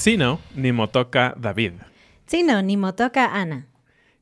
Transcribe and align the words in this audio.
Sino, 0.00 0.38
Nimotoka 0.56 1.34
David. 1.36 1.74
Sino, 2.26 2.62
Nimotoka 2.62 3.32
Ana. 3.32 3.69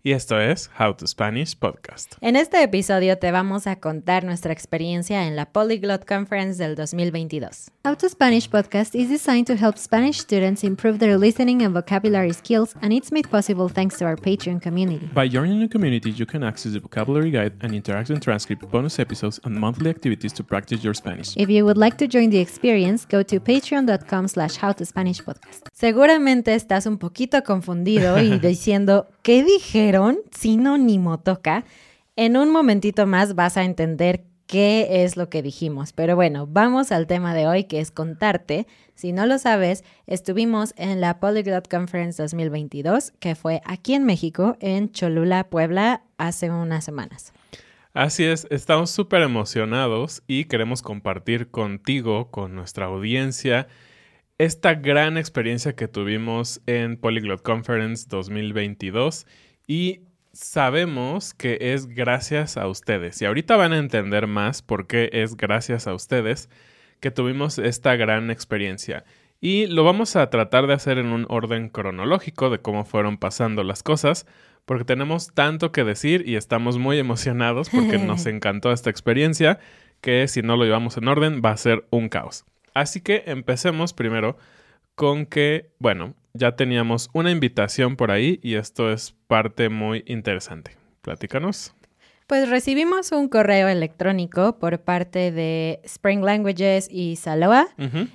Y 0.05 0.13
esto 0.13 0.41
es 0.41 0.71
How 0.79 0.95
to 0.95 1.09
Spanish 1.09 1.57
Podcast. 1.57 2.15
En 2.21 2.37
este 2.37 2.63
episodio 2.63 3.19
te 3.19 3.33
vamos 3.33 3.67
a 3.67 3.81
contar 3.81 4.23
nuestra 4.23 4.53
experiencia 4.53 5.27
en 5.27 5.35
la 5.35 5.47
Polyglot 5.47 6.05
Conference 6.07 6.63
del 6.63 6.77
2022. 6.77 7.73
How 7.85 7.97
to 7.97 8.09
Spanish 8.09 8.49
podcast 8.49 8.95
is 8.95 9.09
designed 9.09 9.47
to 9.49 9.55
help 9.55 9.77
Spanish 9.77 10.21
students 10.21 10.63
improve 10.63 10.99
their 10.99 11.19
listening 11.19 11.63
and 11.65 11.75
vocabulary 11.75 12.33
skills, 12.33 12.77
and 12.81 12.93
it's 12.93 13.11
made 13.11 13.29
possible 13.29 13.69
thanks 13.69 13.99
to 13.99 14.05
our 14.05 14.15
Patreon 14.15 14.61
community. 14.63 15.11
By 15.13 15.29
joining 15.29 15.59
the 15.59 15.69
community, 15.69 16.11
you 16.13 16.27
can 16.27 16.45
access 16.45 16.75
the 16.75 16.81
vocabulary 16.81 17.33
guide 17.33 17.55
and 17.61 17.73
interactive 17.73 18.21
transcript, 18.21 18.71
bonus 18.71 19.01
episodes, 19.01 19.41
and 19.43 19.59
monthly 19.59 19.91
activities 19.91 20.33
to 20.35 20.45
practice 20.45 20.85
your 20.85 20.95
Spanish. 20.95 21.37
If 21.37 21.51
you 21.51 21.65
would 21.65 21.77
like 21.77 21.97
to 21.99 22.07
join 22.07 22.31
the 22.31 22.39
experience, 22.39 23.05
go 23.05 23.25
to 23.25 23.41
patreon.com 23.41 24.29
slash 24.29 24.59
howtospanishpodcast. 24.59 25.67
Seguramente 25.73 26.55
estás 26.55 26.87
un 26.87 26.99
poquito 26.99 27.43
confundido 27.43 28.21
y 28.23 28.39
diciendo, 28.43 29.09
¿qué 29.29 29.45
dijeron? 29.45 30.21
Sino 30.31 30.79
ni 30.79 30.99
motoca. 30.99 31.67
En 32.17 32.39
un 32.39 32.51
momentito 32.51 33.07
más 33.07 33.35
vas 33.35 33.59
a 33.59 33.65
entender 33.65 34.25
qué 34.47 35.05
es 35.05 35.19
lo 35.19 35.29
que 35.29 35.43
dijimos. 35.43 35.93
Pero 35.93 36.17
bueno, 36.17 36.47
vamos 36.47 36.93
al 36.93 37.07
tema 37.07 37.35
de 37.35 37.47
hoy, 37.47 37.65
que 37.65 37.81
es 37.81 37.91
contarte. 37.91 38.67
Si 38.95 39.13
no 39.13 39.27
lo 39.27 39.37
sabes, 39.37 39.85
estuvimos 40.07 40.73
en 40.79 41.03
la 41.03 41.21
Polyglot 41.21 41.69
Conference 41.69 42.23
2022, 42.23 43.13
que 43.21 43.35
fue 43.35 43.61
aquí 43.67 43.93
en 43.93 44.07
México, 44.07 44.57
en 44.61 44.93
Cholula, 44.93 45.51
Puebla, 45.51 46.05
hace 46.17 46.51
unas 46.51 46.87
semanas. 46.87 47.35
Así 47.93 48.25
es, 48.25 48.47
estamos 48.49 48.91
súper 48.91 49.21
emocionados 49.21 50.23
y 50.27 50.47
queremos 50.47 50.81
compartir 50.81 51.51
contigo, 51.51 52.31
con 52.31 52.55
nuestra 52.55 52.87
audiencia, 52.87 53.69
esta 54.39 54.75
gran 54.75 55.19
experiencia 55.19 55.75
que 55.75 55.89
tuvimos 55.89 56.61
en 56.67 56.97
Polyglot 56.97 57.43
Conference 57.43 58.07
2022 58.09 59.27
y 59.67 60.03
sabemos 60.33 61.35
que 61.35 61.59
es 61.61 61.89
gracias 61.89 62.57
a 62.57 62.69
ustedes. 62.69 63.21
Y 63.21 63.25
ahorita 63.25 63.57
van 63.57 63.73
a 63.73 63.79
entender 63.79 64.29
más 64.29 64.63
por 64.63 64.87
qué 64.87 65.11
es 65.13 65.37
gracias 65.37 65.89
a 65.89 65.95
ustedes 65.95 66.49
que 67.01 67.11
tuvimos 67.11 67.59
esta 67.59 67.97
gran 67.97 68.31
experiencia. 68.31 69.05
Y 69.41 69.67
lo 69.67 69.83
vamos 69.83 70.15
a 70.15 70.31
tratar 70.31 70.69
de 70.69 70.75
hacer 70.75 70.99
en 70.99 71.09
un 71.09 71.27
orden 71.29 71.69
cronológico 71.69 72.49
de 72.49 72.61
cómo 72.61 72.85
fueron 72.85 73.19
pasando 73.19 73.65
las 73.65 73.83
cosas, 73.83 74.25
porque 74.67 74.85
tenemos 74.85 75.35
tanto 75.35 75.73
que 75.73 75.83
decir 75.83 76.23
y 76.29 76.37
estamos 76.37 76.79
muy 76.79 76.99
emocionados 76.99 77.71
porque 77.71 77.99
nos 77.99 78.27
encantó 78.27 78.71
esta 78.71 78.91
experiencia, 78.91 79.59
que 80.01 80.29
si 80.29 80.43
no 80.43 80.57
lo 80.57 80.65
llevamos 80.65 80.97
en 80.97 81.09
orden 81.09 81.43
va 81.45 81.51
a 81.51 81.57
ser 81.57 81.87
un 81.91 82.09
caos. 82.09 82.45
Así 82.79 83.01
que 83.01 83.25
empecemos 83.27 83.93
primero 83.93 84.37
con 84.95 85.27
que, 85.27 85.73
bueno, 85.81 86.15
ya 86.33 86.55
teníamos 86.55 87.11
una 87.13 87.33
invitación 87.33 87.97
por 87.97 88.13
ahí 88.13 88.39
y 88.41 88.55
esto 88.55 88.93
es 88.93 89.17
parte 89.27 89.69
muy 89.69 90.05
interesante. 90.07 90.77
Platícanos. 91.03 91.75
Pues 92.29 92.49
recibimos 92.49 93.11
un 93.11 93.29
correo 93.29 93.67
electrónico 93.67 94.61
por 94.61 94.81
parte 94.83 95.33
de 95.33 95.81
Spring 95.83 96.23
Languages 96.23 96.89
y 96.89 97.17
Saloa. 97.17 97.67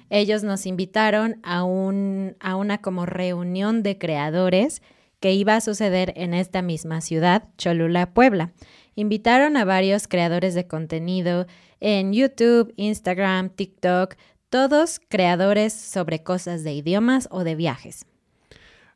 Ellos 0.10 0.44
nos 0.44 0.66
invitaron 0.66 1.42
a, 1.44 1.66
un, 1.66 2.38
a 2.40 2.56
una 2.56 2.78
como 2.78 3.06
reunión 3.06 3.84
de 3.84 3.98
creadores 3.98 4.82
que 5.20 5.34
iba 5.34 5.56
a 5.56 5.62
suceder 5.62 6.14
en 6.16 6.34
esta 6.34 6.62
misma 6.62 7.02
ciudad, 7.02 7.50
Cholula, 7.58 8.14
Puebla. 8.14 8.54
Invitaron 8.96 9.58
a 9.58 9.66
varios 9.66 10.08
creadores 10.08 10.54
de 10.54 10.68
contenido 10.68 11.48
en 11.80 12.14
YouTube, 12.14 12.74
Instagram, 12.78 13.50
TikTok, 13.50 14.16
todos 14.54 15.02
creadores 15.10 15.74
sobre 15.74 16.22
cosas 16.22 16.64
de 16.64 16.74
idiomas 16.74 17.28
o 17.32 17.44
de 17.44 17.56
viajes. 17.56 18.06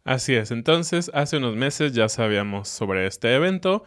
Así 0.04 0.36
es, 0.36 0.52
entonces 0.52 1.10
hace 1.16 1.38
unos 1.38 1.56
meses 1.56 1.94
ya 1.94 2.10
sabíamos 2.10 2.70
sobre 2.70 3.08
este 3.08 3.34
evento 3.34 3.84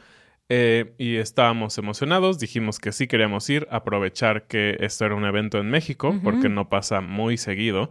eh, 0.48 0.94
y 0.98 1.18
estábamos 1.18 1.78
emocionados, 1.78 2.40
dijimos 2.40 2.80
que 2.80 2.90
sí 2.90 3.06
queríamos 3.06 3.48
ir, 3.50 3.68
aprovechar 3.70 4.48
que 4.48 4.78
esto 4.80 5.04
era 5.04 5.14
un 5.14 5.24
evento 5.24 5.58
en 5.58 5.70
México, 5.70 6.12
porque 6.24 6.48
no 6.48 6.68
pasa 6.68 7.00
muy 7.00 7.36
seguido. 7.36 7.90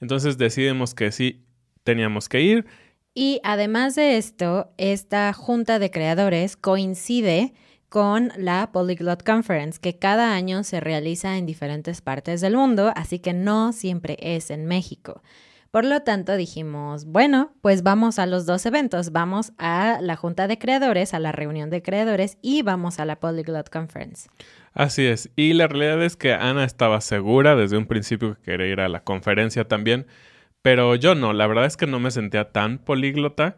Entonces 0.00 0.38
decidimos 0.38 0.94
que 0.94 1.10
sí 1.10 1.44
teníamos 1.82 2.28
que 2.28 2.42
ir. 2.42 2.66
Y 3.12 3.40
además 3.42 3.96
de 3.96 4.18
esto, 4.18 4.70
esta 4.76 5.32
junta 5.32 5.80
de 5.80 5.90
creadores 5.90 6.56
coincide 6.56 7.54
con 7.96 8.30
la 8.36 8.72
Polyglot 8.72 9.22
Conference, 9.22 9.80
que 9.80 9.98
cada 9.98 10.34
año 10.34 10.64
se 10.64 10.80
realiza 10.80 11.38
en 11.38 11.46
diferentes 11.46 12.02
partes 12.02 12.42
del 12.42 12.54
mundo, 12.54 12.92
así 12.94 13.20
que 13.20 13.32
no 13.32 13.72
siempre 13.72 14.18
es 14.20 14.50
en 14.50 14.66
México. 14.66 15.22
Por 15.70 15.86
lo 15.86 16.02
tanto, 16.02 16.36
dijimos, 16.36 17.06
bueno, 17.06 17.54
pues 17.62 17.82
vamos 17.82 18.18
a 18.18 18.26
los 18.26 18.44
dos 18.44 18.66
eventos, 18.66 19.12
vamos 19.12 19.54
a 19.56 19.98
la 20.02 20.14
junta 20.14 20.46
de 20.46 20.58
creadores, 20.58 21.14
a 21.14 21.18
la 21.18 21.32
reunión 21.32 21.70
de 21.70 21.80
creadores 21.80 22.36
y 22.42 22.60
vamos 22.60 23.00
a 23.00 23.06
la 23.06 23.18
Polyglot 23.18 23.70
Conference. 23.70 24.28
Así 24.74 25.06
es, 25.06 25.30
y 25.34 25.54
la 25.54 25.66
realidad 25.66 26.02
es 26.02 26.16
que 26.16 26.34
Ana 26.34 26.64
estaba 26.64 27.00
segura 27.00 27.56
desde 27.56 27.78
un 27.78 27.86
principio 27.86 28.34
que 28.34 28.42
quería 28.42 28.66
ir 28.66 28.80
a 28.80 28.90
la 28.90 29.04
conferencia 29.04 29.68
también, 29.68 30.06
pero 30.60 30.96
yo 30.96 31.14
no, 31.14 31.32
la 31.32 31.46
verdad 31.46 31.64
es 31.64 31.78
que 31.78 31.86
no 31.86 31.98
me 31.98 32.10
sentía 32.10 32.52
tan 32.52 32.76
políglota 32.76 33.56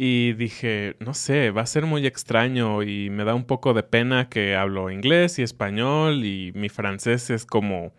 y 0.00 0.32
dije, 0.34 0.94
no 1.00 1.12
sé, 1.12 1.50
va 1.50 1.62
a 1.62 1.66
ser 1.66 1.84
muy 1.84 2.06
extraño 2.06 2.84
y 2.84 3.10
me 3.10 3.24
da 3.24 3.34
un 3.34 3.44
poco 3.44 3.74
de 3.74 3.82
pena 3.82 4.28
que 4.28 4.54
hablo 4.54 4.92
inglés 4.92 5.40
y 5.40 5.42
español 5.42 6.24
y 6.24 6.52
mi 6.54 6.68
francés 6.68 7.30
es 7.30 7.44
como 7.44 7.92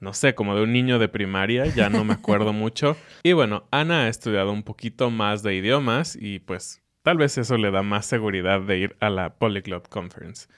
no 0.00 0.12
sé, 0.14 0.34
como 0.34 0.56
de 0.56 0.64
un 0.64 0.72
niño 0.72 0.98
de 0.98 1.08
primaria, 1.08 1.66
ya 1.66 1.88
no 1.88 2.04
me 2.04 2.14
acuerdo 2.14 2.52
mucho. 2.52 2.96
Y 3.22 3.34
bueno, 3.34 3.68
Ana 3.70 4.06
ha 4.06 4.08
estudiado 4.08 4.50
un 4.50 4.64
poquito 4.64 5.10
más 5.10 5.44
de 5.44 5.54
idiomas 5.54 6.18
y 6.20 6.40
pues 6.40 6.82
tal 7.02 7.18
vez 7.18 7.38
eso 7.38 7.56
le 7.56 7.70
da 7.70 7.84
más 7.84 8.04
seguridad 8.04 8.60
de 8.60 8.78
ir 8.78 8.96
a 8.98 9.08
la 9.08 9.36
Polyglot 9.36 9.88
Conference. 9.88 10.48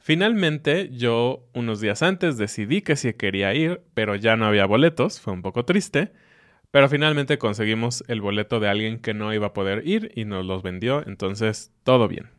Finalmente, 0.00 0.90
yo 0.92 1.48
unos 1.54 1.80
días 1.80 2.02
antes 2.02 2.36
decidí 2.36 2.82
que 2.82 2.96
sí 2.96 3.14
quería 3.14 3.54
ir, 3.54 3.80
pero 3.94 4.16
ya 4.16 4.36
no 4.36 4.44
había 4.44 4.66
boletos, 4.66 5.18
fue 5.18 5.32
un 5.32 5.40
poco 5.40 5.64
triste. 5.64 6.12
Pero 6.72 6.88
finalmente 6.88 7.38
conseguimos 7.38 8.02
el 8.08 8.22
boleto 8.22 8.58
de 8.58 8.68
alguien 8.68 8.98
que 8.98 9.12
no 9.12 9.32
iba 9.32 9.48
a 9.48 9.52
poder 9.52 9.86
ir 9.86 10.10
y 10.16 10.24
nos 10.24 10.44
los 10.44 10.62
vendió, 10.62 11.06
entonces 11.06 11.70
todo 11.84 12.08
bien. 12.08 12.30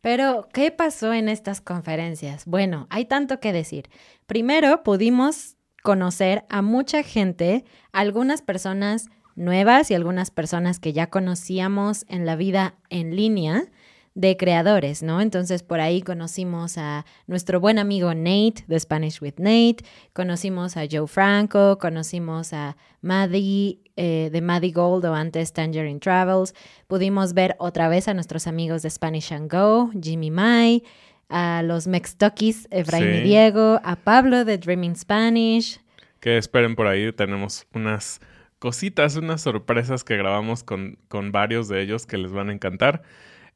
Pero, 0.00 0.48
¿qué 0.52 0.70
pasó 0.72 1.12
en 1.12 1.28
estas 1.28 1.60
conferencias? 1.60 2.44
Bueno, 2.44 2.88
hay 2.90 3.04
tanto 3.04 3.38
que 3.40 3.52
decir. 3.52 3.88
Primero, 4.26 4.82
pudimos 4.82 5.56
conocer 5.82 6.44
a 6.48 6.60
mucha 6.60 7.04
gente, 7.04 7.64
algunas 7.92 8.42
personas 8.42 9.08
nuevas 9.36 9.90
y 9.92 9.94
algunas 9.94 10.32
personas 10.32 10.80
que 10.80 10.92
ya 10.92 11.08
conocíamos 11.08 12.04
en 12.08 12.26
la 12.26 12.34
vida 12.34 12.74
en 12.90 13.14
línea 13.14 13.70
de 14.18 14.36
creadores, 14.36 15.04
¿no? 15.04 15.20
Entonces 15.20 15.62
por 15.62 15.78
ahí 15.78 16.02
conocimos 16.02 16.76
a 16.76 17.06
nuestro 17.28 17.60
buen 17.60 17.78
amigo 17.78 18.12
Nate 18.14 18.64
de 18.66 18.80
Spanish 18.80 19.22
with 19.22 19.34
Nate, 19.38 19.84
conocimos 20.12 20.76
a 20.76 20.86
Joe 20.90 21.06
Franco, 21.06 21.78
conocimos 21.78 22.52
a 22.52 22.76
Maddie 23.00 23.78
eh, 23.94 24.28
de 24.32 24.40
Maddie 24.40 24.72
Gold 24.72 25.04
o 25.04 25.14
antes 25.14 25.52
Tangerine 25.52 26.00
Travels, 26.00 26.52
pudimos 26.88 27.32
ver 27.32 27.54
otra 27.60 27.88
vez 27.88 28.08
a 28.08 28.14
nuestros 28.14 28.48
amigos 28.48 28.82
de 28.82 28.90
Spanish 28.90 29.32
and 29.32 29.48
Go, 29.48 29.92
Jimmy 30.02 30.32
Mai, 30.32 30.82
a 31.28 31.62
los 31.62 31.86
Mextokis, 31.86 32.66
Efraín 32.72 33.14
y 33.14 33.20
Diego, 33.20 33.80
a 33.84 33.94
Pablo 33.94 34.44
de 34.44 34.58
Dreaming 34.58 34.96
Spanish. 34.96 35.80
Que 36.18 36.38
esperen 36.38 36.74
por 36.74 36.88
ahí, 36.88 37.12
tenemos 37.12 37.68
unas 37.72 38.20
cositas, 38.58 39.14
unas 39.14 39.42
sorpresas 39.42 40.02
que 40.02 40.16
grabamos 40.16 40.64
con, 40.64 40.98
con 41.06 41.30
varios 41.30 41.68
de 41.68 41.82
ellos 41.82 42.04
que 42.04 42.18
les 42.18 42.32
van 42.32 42.48
a 42.48 42.52
encantar. 42.52 43.04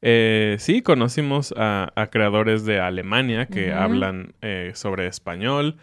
Eh, 0.05 0.57
sí, 0.59 0.81
conocimos 0.81 1.53
a, 1.55 2.09
creadores 2.11 2.65
de 2.65 2.81
Alemania 2.81 3.45
que 3.45 3.71
hablan 3.71 4.33
eh, 4.41 4.73
sobre 4.75 5.07
español. 5.07 5.77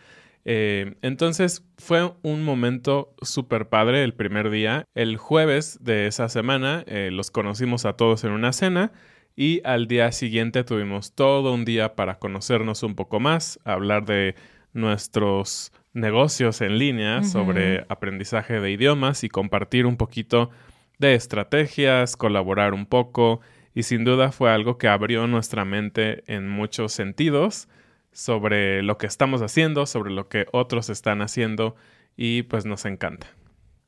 Eh, 0.44 0.94
entonces 1.00 1.64
fue 1.78 2.12
un 2.20 2.44
momento 2.44 3.14
súper 3.22 3.70
padre 3.70 4.04
el 4.04 4.12
primer 4.12 4.50
día. 4.50 4.84
El 4.94 5.16
jueves 5.16 5.78
de 5.80 6.06
esa 6.06 6.28
semana 6.28 6.84
los 6.86 7.30
conocimos 7.30 7.86
a 7.86 7.94
todos 7.94 8.22
en 8.24 8.32
una 8.32 8.52
cena 8.52 8.92
y 9.36 9.62
al 9.64 9.86
día 9.86 10.12
siguiente 10.12 10.64
tuvimos 10.64 11.14
todo 11.14 11.54
un 11.54 11.64
día 11.64 11.94
para 11.94 12.18
conocernos 12.18 12.82
un 12.82 12.96
poco 12.96 13.20
más, 13.20 13.58
hablar 13.64 14.04
de 14.04 14.34
nuestros 14.74 15.72
negocios 15.94 16.60
en 16.60 16.78
línea, 16.78 17.22
sobre 17.24 17.86
aprendizaje 17.88 18.60
de 18.60 18.70
idiomas 18.70 19.24
y 19.24 19.30
compartir 19.30 19.86
un 19.86 19.96
poquito 19.96 20.50
de 20.98 21.14
estrategias, 21.14 22.18
colaborar 22.18 22.74
un 22.74 22.84
poco 22.84 23.40
y 23.74 23.84
sin 23.84 24.04
duda 24.04 24.32
fue 24.32 24.50
algo 24.50 24.78
que 24.78 24.88
abrió 24.88 25.26
nuestra 25.26 25.64
mente 25.64 26.22
en 26.26 26.48
muchos 26.48 26.92
sentidos 26.92 27.68
sobre 28.12 28.82
lo 28.82 28.98
que 28.98 29.06
estamos 29.06 29.42
haciendo, 29.42 29.86
sobre 29.86 30.10
lo 30.10 30.28
que 30.28 30.46
otros 30.52 30.90
están 30.90 31.22
haciendo 31.22 31.76
y 32.16 32.42
pues 32.42 32.66
nos 32.66 32.84
encanta. 32.84 33.28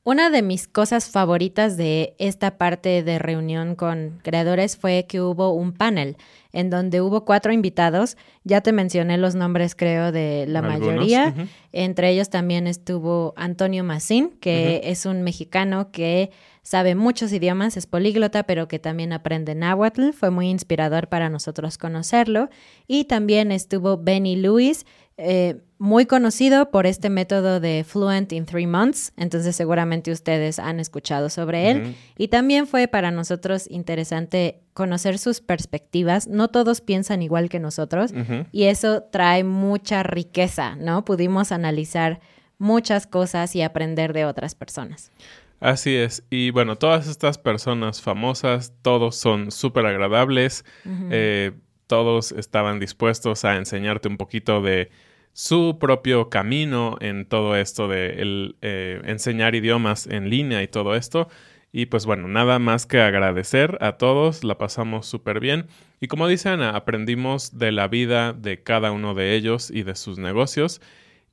Una 0.05 0.31
de 0.31 0.43
mis 0.43 0.67
cosas 0.67 1.11
favoritas 1.11 1.77
de 1.77 2.17
esta 2.19 2.59
parte 2.59 3.05
de 3.05 3.21
reunión 3.21 3.77
con 3.77 4.19
creadores 4.25 4.77
fue 4.77 5.07
que 5.09 5.21
hubo 5.21 5.53
un 5.53 5.73
panel 5.73 6.17
en 6.53 6.71
donde 6.71 7.01
hubo 7.01 7.25
cuatro 7.25 7.53
invitados. 7.53 8.17
Ya 8.43 8.63
te 8.63 8.73
mencioné 8.73 9.17
los 9.17 9.37
nombres, 9.37 9.77
creo, 9.77 10.11
de 10.11 10.47
la 10.49 10.61
mayoría. 10.61 11.33
Entre 11.71 12.11
ellos 12.11 12.31
también 12.31 12.67
estuvo 12.67 13.33
Antonio 13.37 13.85
Massín, 13.85 14.31
que 14.41 14.81
es 14.85 15.07
un 15.07 15.23
mexicano 15.23 15.93
que 15.93 16.33
sabe 16.63 16.97
muchos 16.97 17.33
idiomas, 17.33 17.77
es 17.77 17.87
políglota, 17.87 18.43
pero 18.43 18.67
que 18.67 18.81
también 18.81 19.13
aprende 19.13 19.55
náhuatl. 19.55 20.11
Fue 20.11 20.31
muy 20.31 20.51
inspirador 20.51 21.09
para 21.09 21.29
nosotros 21.29 21.79
conocerlo. 21.79 22.49
Y 22.89 23.05
también 23.05 23.53
estuvo 23.53 23.99
Benny 23.99 24.35
Lewis, 24.35 24.85
eh, 25.25 25.61
muy 25.79 26.07
conocido 26.07 26.71
por 26.71 26.87
este 26.87 27.11
método 27.11 27.59
de 27.59 27.85
Fluent 27.85 28.33
in 28.33 28.45
Three 28.47 28.67
Months, 28.67 29.13
entonces 29.17 29.57
seguramente 29.57 30.13
ustedes 30.13 30.59
han 30.59 30.79
escuchado 30.79 31.29
sobre 31.29 31.71
él. 31.71 31.97
Y 32.17 32.29
también 32.29 32.67
fue 32.67 32.87
para 32.89 33.11
nosotros 33.11 33.69
interesante 33.69 34.61
conocer 34.75 35.19
sus 35.19 35.41
perspectivas. 35.41 36.29
No 36.29 36.49
todos 36.49 36.81
piensan 36.81 37.23
igual 37.23 37.49
que 37.49 37.59
nosotros 37.59 38.13
y 38.53 38.65
eso 38.65 39.03
trae 39.11 39.43
mucha 39.45 40.03
riqueza, 40.03 40.77
¿no? 40.77 41.05
Pudimos 41.05 41.51
analizar 41.51 42.21
muchas 42.59 43.07
cosas 43.07 43.57
y 43.57 43.63
aprender 43.63 44.13
de 44.13 44.25
otras 44.25 44.55
personas. 44.55 45.11
Así 45.59 45.95
es. 45.95 46.25
Y 46.31 46.51
bueno, 46.51 46.77
todas 46.77 47.09
estas 47.09 47.39
personas 47.39 48.03
famosas, 48.03 48.73
todos 48.83 49.17
son 49.17 49.51
súper 49.51 49.87
agradables. 49.87 50.65
Eh, 51.11 51.53
todos 51.87 52.33
estaban 52.33 52.81
dispuestos 52.81 53.45
a 53.45 53.57
enseñarte 53.57 54.09
un 54.09 54.17
poquito 54.17 54.63
de 54.63 54.91
su 55.33 55.79
propio 55.81 56.29
camino 56.29 56.97
en 57.01 57.27
todo 57.27 57.57
esto 57.57 57.89
de 57.89 58.55
eh, 58.61 59.01
enseñar 59.05 59.55
idiomas 59.55 60.07
en 60.07 60.29
línea 60.31 60.63
y 60.63 60.69
todo 60.69 60.95
esto. 60.95 61.29
Y 61.73 61.87
pues 61.87 62.05
bueno, 62.05 62.29
nada 62.29 62.59
más 62.59 62.85
que 62.85 63.01
agradecer 63.01 63.79
a 63.81 63.93
todos, 63.93 64.45
la 64.45 64.59
pasamos 64.59 65.07
súper 65.07 65.41
bien. 65.41 65.69
Y 66.01 66.09
como 66.09 66.29
dice 66.29 66.51
Ana, 66.51 66.71
aprendimos 66.77 67.59
de 67.59 67.73
la 67.73 67.89
vida 67.89 68.35
de 68.35 68.63
cada 68.63 68.93
uno 68.93 69.15
de 69.15 69.35
ellos 69.35 69.71
y 69.71 69.83
de 69.83 69.95
sus 69.95 70.19
negocios. 70.19 70.83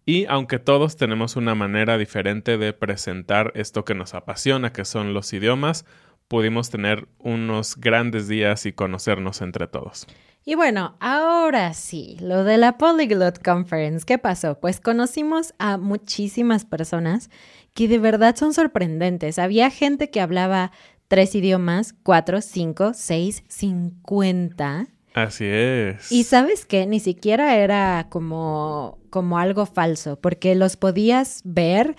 Y 0.05 0.25
aunque 0.25 0.57
todos 0.57 0.95
tenemos 0.95 1.35
una 1.35 1.55
manera 1.55 1.97
diferente 1.97 2.57
de 2.57 2.71
presentar 2.71 3.51
esto 3.53 3.83
que 3.83 3.95
nos 3.95 4.13
apasiona, 4.13 4.71
que 4.71 4.85
son 4.85 5.13
los 5.13 5.33
idiomas, 5.33 5.85
pudimos 6.29 6.69
tener 6.69 7.07
unos 7.19 7.75
grandes 7.75 8.29
días 8.29 8.65
y 8.65 8.71
conocernos 8.71 9.41
entre 9.41 9.67
todos. 9.67 10.07
Y 10.45 10.55
bueno, 10.55 10.95
ahora 10.99 11.73
sí, 11.73 12.17
lo 12.21 12.43
de 12.43 12.57
la 12.57 12.77
Polyglot 12.77 13.43
Conference, 13.43 14.05
¿qué 14.05 14.17
pasó? 14.17 14.59
Pues 14.59 14.79
conocimos 14.79 15.53
a 15.59 15.77
muchísimas 15.77 16.65
personas 16.65 17.29
que 17.73 17.87
de 17.87 17.99
verdad 17.99 18.35
son 18.35 18.53
sorprendentes. 18.53 19.37
Había 19.37 19.69
gente 19.69 20.09
que 20.09 20.21
hablaba 20.21 20.71
tres 21.07 21.35
idiomas, 21.35 21.93
cuatro, 22.03 22.41
cinco, 22.41 22.93
seis, 22.93 23.43
cincuenta. 23.47 24.87
Así 25.13 25.45
es. 25.45 26.11
Y 26.11 26.23
sabes 26.23 26.65
qué, 26.65 26.85
ni 26.85 26.99
siquiera 26.99 27.57
era 27.57 28.07
como, 28.09 28.99
como 29.09 29.37
algo 29.37 29.65
falso, 29.65 30.19
porque 30.21 30.55
los 30.55 30.77
podías 30.77 31.41
ver 31.43 31.95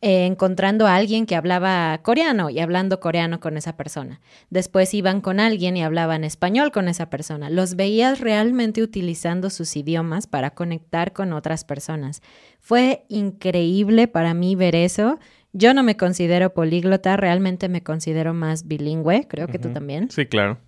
eh, 0.00 0.26
encontrando 0.26 0.86
a 0.86 0.94
alguien 0.94 1.26
que 1.26 1.34
hablaba 1.34 1.98
coreano 2.02 2.50
y 2.50 2.60
hablando 2.60 3.00
coreano 3.00 3.40
con 3.40 3.56
esa 3.56 3.76
persona. 3.76 4.20
Después 4.48 4.94
iban 4.94 5.20
con 5.20 5.40
alguien 5.40 5.76
y 5.76 5.82
hablaban 5.82 6.22
español 6.22 6.70
con 6.70 6.86
esa 6.86 7.10
persona. 7.10 7.50
Los 7.50 7.74
veías 7.74 8.20
realmente 8.20 8.80
utilizando 8.80 9.50
sus 9.50 9.76
idiomas 9.76 10.28
para 10.28 10.50
conectar 10.50 11.12
con 11.12 11.32
otras 11.32 11.64
personas. 11.64 12.22
Fue 12.60 13.04
increíble 13.08 14.06
para 14.06 14.34
mí 14.34 14.54
ver 14.54 14.76
eso. 14.76 15.18
Yo 15.52 15.74
no 15.74 15.82
me 15.82 15.96
considero 15.96 16.54
políglota, 16.54 17.16
realmente 17.16 17.68
me 17.68 17.82
considero 17.82 18.34
más 18.34 18.68
bilingüe, 18.68 19.26
creo 19.26 19.48
que 19.48 19.58
tú 19.58 19.70
también. 19.70 20.10
Sí, 20.10 20.26
claro. 20.26 20.58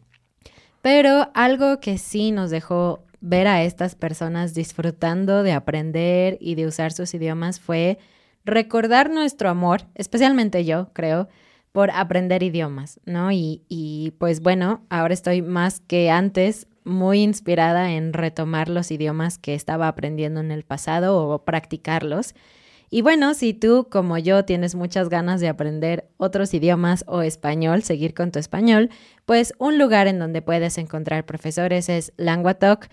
Pero 0.83 1.31
algo 1.35 1.79
que 1.79 1.99
sí 1.99 2.33
nos 2.33 2.51
dejó 2.51 3.05
ver 3.21 3.47
a 3.47 3.63
estas 3.63 3.95
personas 3.95 4.55
disfrutando 4.55 5.45
de 5.45 5.53
aprender 5.53 6.37
y 6.41 6.57
de 6.57 6.67
usar 6.67 6.93
sus 6.93 7.15
idiomas 7.15 7.61
fue 7.61 7.99
recordar 8.45 9.11
nuestro 9.11 9.49
amor, 9.49 9.83
especialmente 9.95 10.65
yo, 10.65 10.91
creo, 10.93 11.29
por 11.73 11.91
aprender 11.91 12.43
idiomas, 12.43 13.01
¿no? 13.05 13.31
Y, 13.31 13.63
y, 13.69 14.13
pues 14.19 14.41
bueno, 14.41 14.85
ahora 14.91 15.15
estoy 15.15 15.43
más 15.43 15.81
que 15.81 16.11
antes 16.11 16.67
muy 16.85 17.23
inspirada 17.23 17.93
en 17.93 18.13
retomar 18.13 18.69
los 18.69 18.91
idiomas 18.91 19.39
que 19.39 19.55
estaba 19.55 19.87
aprendiendo 19.89 20.41
en 20.41 20.51
el 20.51 20.65
pasado 20.65 21.17
o 21.17 21.45
practicarlos. 21.45 22.35
Y 22.93 23.03
bueno, 23.03 23.35
si 23.35 23.55
tú 23.55 23.87
como 23.89 24.19
yo 24.19 24.45
tienes 24.45 24.75
muchas 24.75 25.09
ganas 25.09 25.41
de 25.41 25.49
aprender 25.49 26.09
otros 26.17 26.53
idiomas 26.53 27.05
o 27.07 27.23
español, 27.23 27.85
seguir 27.85 28.15
con 28.15 28.33
tu 28.33 28.41
español, 28.41 28.91
pues 29.27 29.55
un 29.59 29.79
lugar 29.79 30.09
en 30.09 30.19
donde 30.19 30.43
puedes 30.43 30.77
encontrar 30.77 31.25
profesores 31.25 31.89
es 31.89 32.13
LanguaTalk. 32.17 32.91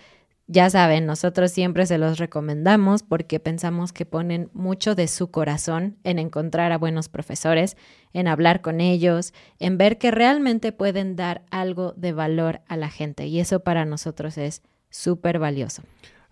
Ya 0.50 0.70
saben, 0.70 1.04
nosotros 1.04 1.52
siempre 1.52 1.84
se 1.84 1.98
los 1.98 2.16
recomendamos 2.16 3.02
porque 3.02 3.38
pensamos 3.38 3.92
que 3.92 4.06
ponen 4.06 4.48
mucho 4.54 4.94
de 4.94 5.06
su 5.06 5.30
corazón 5.30 5.98
en 6.04 6.18
encontrar 6.18 6.72
a 6.72 6.78
buenos 6.78 7.10
profesores, 7.10 7.76
en 8.14 8.28
hablar 8.28 8.62
con 8.62 8.80
ellos, 8.80 9.34
en 9.58 9.76
ver 9.76 9.98
que 9.98 10.10
realmente 10.10 10.72
pueden 10.72 11.16
dar 11.16 11.42
algo 11.50 11.92
de 11.98 12.12
valor 12.12 12.62
a 12.66 12.78
la 12.78 12.88
gente. 12.88 13.26
Y 13.26 13.40
eso 13.40 13.60
para 13.60 13.84
nosotros 13.84 14.38
es 14.38 14.62
súper 14.88 15.38
valioso. 15.38 15.82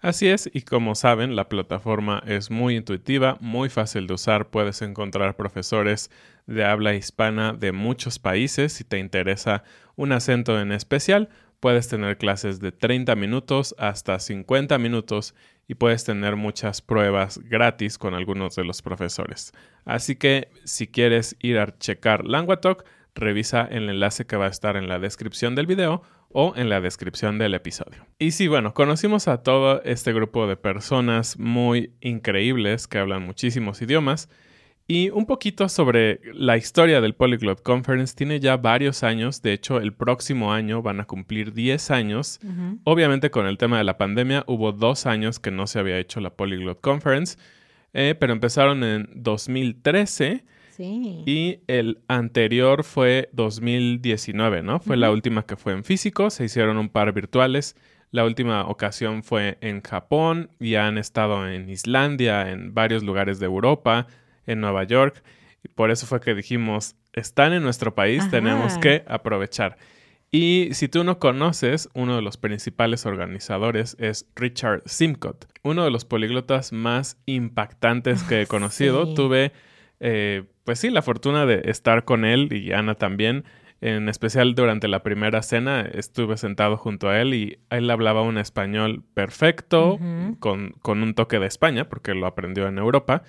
Así 0.00 0.28
es, 0.28 0.48
y 0.50 0.62
como 0.62 0.94
saben, 0.94 1.36
la 1.36 1.50
plataforma 1.50 2.22
es 2.26 2.50
muy 2.50 2.76
intuitiva, 2.76 3.36
muy 3.40 3.68
fácil 3.68 4.06
de 4.06 4.14
usar, 4.14 4.48
puedes 4.48 4.80
encontrar 4.80 5.36
profesores 5.36 6.10
de 6.46 6.64
habla 6.64 6.94
hispana 6.94 7.52
de 7.52 7.72
muchos 7.72 8.18
países. 8.18 8.72
Si 8.72 8.84
te 8.84 8.98
interesa 8.98 9.62
un 9.94 10.12
acento 10.12 10.60
en 10.60 10.72
especial, 10.72 11.28
puedes 11.60 11.88
tener 11.88 12.18
clases 12.18 12.60
de 12.60 12.72
30 12.72 13.14
minutos 13.16 13.74
hasta 13.78 14.18
50 14.18 14.78
minutos 14.78 15.34
y 15.68 15.74
puedes 15.74 16.04
tener 16.04 16.36
muchas 16.36 16.80
pruebas 16.80 17.38
gratis 17.38 17.98
con 17.98 18.14
algunos 18.14 18.54
de 18.56 18.64
los 18.64 18.82
profesores. 18.82 19.52
Así 19.84 20.16
que 20.16 20.48
si 20.64 20.86
quieres 20.86 21.36
ir 21.40 21.58
a 21.58 21.76
checar 21.78 22.24
LanguaTalk, 22.24 22.84
revisa 23.14 23.62
el 23.70 23.88
enlace 23.88 24.26
que 24.26 24.36
va 24.36 24.46
a 24.46 24.50
estar 24.50 24.76
en 24.76 24.88
la 24.88 24.98
descripción 24.98 25.54
del 25.54 25.66
video 25.66 26.02
o 26.30 26.52
en 26.56 26.68
la 26.68 26.80
descripción 26.80 27.38
del 27.38 27.54
episodio. 27.54 28.06
Y 28.18 28.32
sí, 28.32 28.46
bueno, 28.46 28.74
conocimos 28.74 29.26
a 29.26 29.42
todo 29.42 29.82
este 29.84 30.12
grupo 30.12 30.46
de 30.46 30.56
personas 30.56 31.38
muy 31.38 31.92
increíbles 32.00 32.86
que 32.86 32.98
hablan 32.98 33.22
muchísimos 33.22 33.80
idiomas. 33.80 34.28
Y 34.88 35.10
un 35.10 35.26
poquito 35.26 35.68
sobre 35.68 36.20
la 36.32 36.56
historia 36.56 37.00
del 37.00 37.14
Polyglot 37.14 37.60
Conference. 37.62 38.14
Tiene 38.14 38.38
ya 38.38 38.56
varios 38.56 39.02
años. 39.02 39.42
De 39.42 39.52
hecho, 39.52 39.78
el 39.80 39.92
próximo 39.92 40.52
año 40.52 40.80
van 40.80 41.00
a 41.00 41.06
cumplir 41.06 41.52
10 41.52 41.90
años. 41.90 42.38
Obviamente, 42.84 43.30
con 43.32 43.46
el 43.46 43.58
tema 43.58 43.78
de 43.78 43.84
la 43.84 43.98
pandemia, 43.98 44.44
hubo 44.46 44.70
dos 44.70 45.06
años 45.06 45.40
que 45.40 45.50
no 45.50 45.66
se 45.66 45.80
había 45.80 45.98
hecho 45.98 46.20
la 46.20 46.30
Polyglot 46.30 46.80
Conference. 46.80 47.36
eh, 47.98 48.14
pero 48.18 48.34
empezaron 48.34 48.84
en 48.84 49.08
2013 49.14 50.44
Sí. 50.76 51.22
y 51.24 51.60
el 51.66 51.98
anterior 52.08 52.84
fue 52.84 53.30
2019, 53.32 54.62
¿no? 54.62 54.80
Fue 54.80 54.98
la 54.98 55.10
última 55.10 55.46
que 55.46 55.56
fue 55.56 55.72
en 55.72 55.82
físico, 55.82 56.28
se 56.28 56.44
hicieron 56.44 56.76
un 56.76 56.90
par 56.90 57.12
virtuales. 57.14 57.74
La 58.10 58.26
última 58.26 58.66
ocasión 58.68 59.22
fue 59.22 59.56
en 59.62 59.80
Japón 59.80 60.50
y 60.60 60.74
han 60.74 60.98
estado 60.98 61.48
en 61.48 61.70
Islandia, 61.70 62.50
en 62.50 62.74
varios 62.74 63.02
lugares 63.02 63.38
de 63.40 63.46
Europa, 63.46 64.06
en 64.46 64.60
Nueva 64.60 64.84
York. 64.84 65.22
Y 65.64 65.68
por 65.68 65.90
eso 65.90 66.06
fue 66.06 66.20
que 66.20 66.34
dijimos, 66.34 66.96
están 67.12 67.52
en 67.52 67.62
nuestro 67.62 67.94
país, 67.94 68.22
Ajá. 68.22 68.30
tenemos 68.30 68.78
que 68.78 69.04
aprovechar. 69.06 69.76
Y 70.30 70.68
si 70.72 70.88
tú 70.88 71.04
no 71.04 71.18
conoces, 71.18 71.88
uno 71.94 72.16
de 72.16 72.22
los 72.22 72.36
principales 72.36 73.06
organizadores 73.06 73.96
es 73.98 74.26
Richard 74.34 74.82
Simcott, 74.84 75.46
uno 75.62 75.84
de 75.84 75.90
los 75.90 76.04
políglotas 76.04 76.72
más 76.72 77.18
impactantes 77.26 78.22
que 78.24 78.42
he 78.42 78.46
conocido. 78.46 79.06
Sí. 79.06 79.14
Tuve, 79.14 79.52
eh, 80.00 80.44
pues 80.64 80.80
sí, 80.80 80.90
la 80.90 81.02
fortuna 81.02 81.46
de 81.46 81.70
estar 81.70 82.04
con 82.04 82.24
él 82.24 82.52
y 82.52 82.72
Ana 82.72 82.96
también. 82.96 83.44
En 83.80 84.08
especial 84.08 84.54
durante 84.54 84.88
la 84.88 85.02
primera 85.02 85.42
cena 85.42 85.82
estuve 85.82 86.38
sentado 86.38 86.76
junto 86.76 87.08
a 87.08 87.20
él 87.20 87.34
y 87.34 87.58
él 87.70 87.90
hablaba 87.90 88.22
un 88.22 88.38
español 88.38 89.04
perfecto, 89.14 89.98
con, 90.40 90.70
con 90.80 91.02
un 91.02 91.14
toque 91.14 91.38
de 91.38 91.46
España, 91.46 91.88
porque 91.88 92.14
lo 92.14 92.26
aprendió 92.26 92.66
en 92.68 92.78
Europa. 92.78 93.22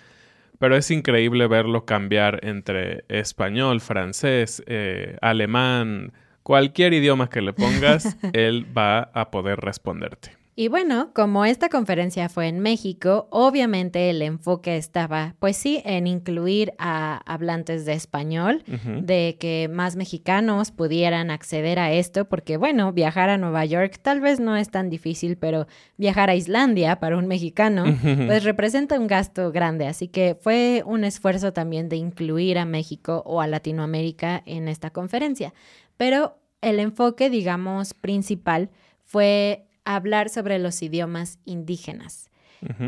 Pero 0.60 0.76
es 0.76 0.90
increíble 0.92 1.48
verlo 1.48 1.86
cambiar 1.86 2.40
entre 2.44 3.04
español, 3.10 3.82
francés, 3.82 4.64
eh, 4.66 5.18
alemán, 5.22 6.14
cualquier 6.44 6.94
idioma 6.94 7.30
que 7.30 7.42
le 7.42 7.54
pongas, 7.54 8.18
él 8.34 8.66
va 8.76 9.12
a 9.14 9.32
poder 9.32 9.60
responderte. 9.60 10.37
Y 10.60 10.70
bueno, 10.70 11.12
como 11.14 11.46
esta 11.46 11.70
conferencia 11.70 12.30
fue 12.30 12.48
en 12.48 12.62
México, 12.62 13.28
obviamente 13.30 14.10
el 14.10 14.24
enfoque 14.24 14.76
estaba, 14.76 15.36
pues 15.38 15.56
sí, 15.56 15.84
en 15.86 16.08
incluir 16.08 16.74
a 16.80 17.18
hablantes 17.32 17.86
de 17.86 17.94
español, 17.94 18.64
de 19.04 19.38
que 19.40 19.70
más 19.72 19.96
mexicanos 19.96 20.72
pudieran 20.72 21.30
acceder 21.30 21.78
a 21.78 21.92
esto, 21.92 22.28
porque 22.28 22.58
bueno, 22.58 22.92
viajar 22.92 23.30
a 23.30 23.38
Nueva 23.38 23.66
York 23.66 24.00
tal 24.02 24.20
vez 24.20 24.40
no 24.40 24.58
es 24.58 24.72
tan 24.72 24.90
difícil, 24.90 25.38
pero 25.38 25.68
viajar 25.96 26.32
a 26.32 26.36
Islandia 26.36 27.00
para 27.00 27.18
un 27.18 27.28
mexicano, 27.28 27.86
pues 28.26 28.44
representa 28.44 29.00
un 29.00 29.06
gasto 29.06 29.52
grande, 29.52 29.86
así 29.86 30.08
que 30.08 30.36
fue 30.42 30.82
un 30.88 31.04
esfuerzo 31.04 31.54
también 31.54 31.88
de 31.88 31.98
incluir 31.98 32.58
a 32.58 32.66
México 32.66 33.22
o 33.28 33.42
a 33.42 33.48
Latinoamérica 33.48 34.42
en 34.48 34.70
esta 34.70 34.90
conferencia. 34.90 35.54
Pero 35.98 36.40
el 36.62 36.80
enfoque, 36.80 37.30
digamos, 37.30 37.94
principal 37.94 38.72
fue 39.04 39.68
hablar 39.96 40.30
sobre 40.30 40.60
los 40.60 40.82
idiomas 40.82 41.40
indígenas. 41.46 42.30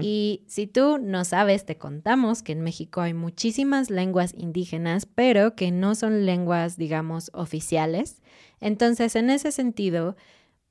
Y 0.01 0.41
si 0.47 0.65
tú 0.65 0.97
no 0.97 1.23
sabes, 1.25 1.63
te 1.63 1.77
contamos 1.77 2.41
que 2.41 2.53
en 2.53 2.61
México 2.61 3.01
hay 3.01 3.13
muchísimas 3.13 3.91
lenguas 3.91 4.33
indígenas, 4.35 5.05
pero 5.05 5.55
que 5.55 5.69
no 5.71 5.93
son 5.93 6.25
lenguas, 6.25 6.75
digamos, 6.75 7.29
oficiales. 7.35 8.23
Entonces, 8.61 9.15
en 9.15 9.29
ese 9.29 9.51
sentido, 9.51 10.15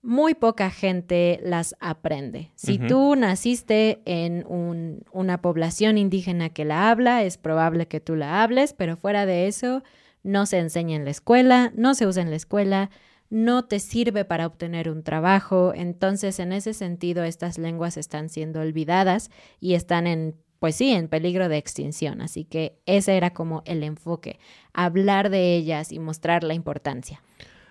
muy 0.02 0.34
poca 0.34 0.70
gente 0.70 1.38
las 1.44 1.76
aprende. 1.78 2.50
Si 2.56 2.78
tú 2.88 3.14
naciste 3.14 4.00
en 4.04 4.44
un- 4.48 5.02
una 5.12 5.40
población 5.42 5.96
indígena 5.96 6.48
que 6.50 6.64
la 6.64 6.90
habla, 6.90 7.22
es 7.22 7.38
probable 7.38 7.86
que 7.86 8.00
tú 8.00 8.16
la 8.16 8.42
hables, 8.42 8.72
pero 8.72 8.96
fuera 8.96 9.26
de 9.26 9.46
eso, 9.46 9.82
no 10.24 10.44
se 10.46 10.58
enseña 10.58 10.96
en 10.96 11.04
la 11.04 11.10
escuela, 11.12 11.72
no 11.76 11.94
se 11.94 12.06
usa 12.06 12.22
en 12.22 12.30
la 12.30 12.36
escuela, 12.36 12.90
no 13.30 13.64
te 13.64 13.78
sirve 13.78 14.24
para 14.24 14.46
obtener 14.46 14.88
un 14.90 15.02
trabajo. 15.02 15.72
Entonces, 15.74 16.38
en 16.38 16.52
ese 16.52 16.74
sentido, 16.74 17.24
estas 17.24 17.58
lenguas 17.58 17.96
están 17.96 18.28
siendo 18.28 18.60
olvidadas 18.60 19.30
y 19.60 19.74
están 19.74 20.06
en, 20.06 20.34
pues 20.58 20.76
sí, 20.76 20.90
en 20.90 21.08
peligro 21.08 21.48
de 21.48 21.58
extinción. 21.58 22.22
Así 22.22 22.44
que 22.44 22.78
ese 22.86 23.16
era 23.16 23.30
como 23.30 23.62
el 23.66 23.82
enfoque, 23.82 24.38
hablar 24.72 25.30
de 25.30 25.54
ellas 25.56 25.92
y 25.92 25.98
mostrar 25.98 26.44
la 26.44 26.54
importancia. 26.54 27.22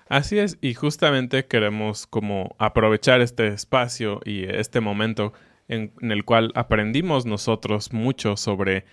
Así 0.09 0.39
es, 0.39 0.57
y 0.61 0.73
justamente 0.73 1.47
queremos 1.47 2.07
como 2.07 2.55
aprovechar 2.59 3.19
este 3.19 3.47
espacio 3.47 4.21
y 4.23 4.43
este 4.43 4.79
momento 4.79 5.33
en, 5.67 5.91
en 6.01 6.11
el 6.11 6.23
cual 6.23 6.53
aprendimos 6.55 7.25
nosotros 7.25 7.91
mucho 7.91 8.37
sobre 8.37 8.85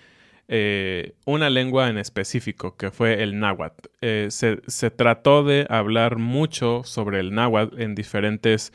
eh, 0.49 1.15
una 1.25 1.51
lengua 1.51 1.89
en 1.89 1.99
específico, 1.99 2.77
que 2.77 2.91
fue 2.91 3.23
el 3.23 3.39
náhuatl. 3.39 3.89
Eh, 4.01 4.27
se, 4.31 4.61
se 4.67 4.91
trató 4.91 5.45
de 5.45 5.67
hablar 5.71 6.19
mucho 6.19 6.83
sobre 6.85 7.21
el 7.21 7.35
náhuatl 7.35 7.81
en 7.81 7.95
diferentes 7.95 8.73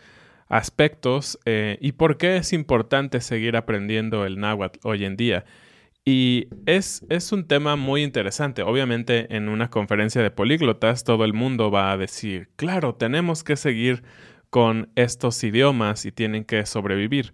aspectos 0.49 1.39
eh, 1.45 1.77
y 1.79 1.93
por 1.93 2.17
qué 2.17 2.37
es 2.37 2.53
importante 2.53 3.21
seguir 3.21 3.55
aprendiendo 3.55 4.25
el 4.25 4.39
náhuatl 4.39 4.79
hoy 4.83 5.05
en 5.05 5.15
día. 5.15 5.45
Y 6.03 6.47
es, 6.65 7.05
es 7.09 7.31
un 7.31 7.47
tema 7.47 7.75
muy 7.75 8.01
interesante. 8.01 8.63
Obviamente 8.63 9.35
en 9.35 9.47
una 9.47 9.69
conferencia 9.69 10.23
de 10.23 10.31
políglotas 10.31 11.03
todo 11.03 11.23
el 11.23 11.33
mundo 11.33 11.69
va 11.69 11.91
a 11.91 11.97
decir, 11.97 12.49
claro, 12.55 12.95
tenemos 12.95 13.43
que 13.43 13.55
seguir 13.55 14.03
con 14.49 14.89
estos 14.95 15.43
idiomas 15.43 16.05
y 16.05 16.11
tienen 16.11 16.45
que 16.45 16.65
sobrevivir. 16.65 17.31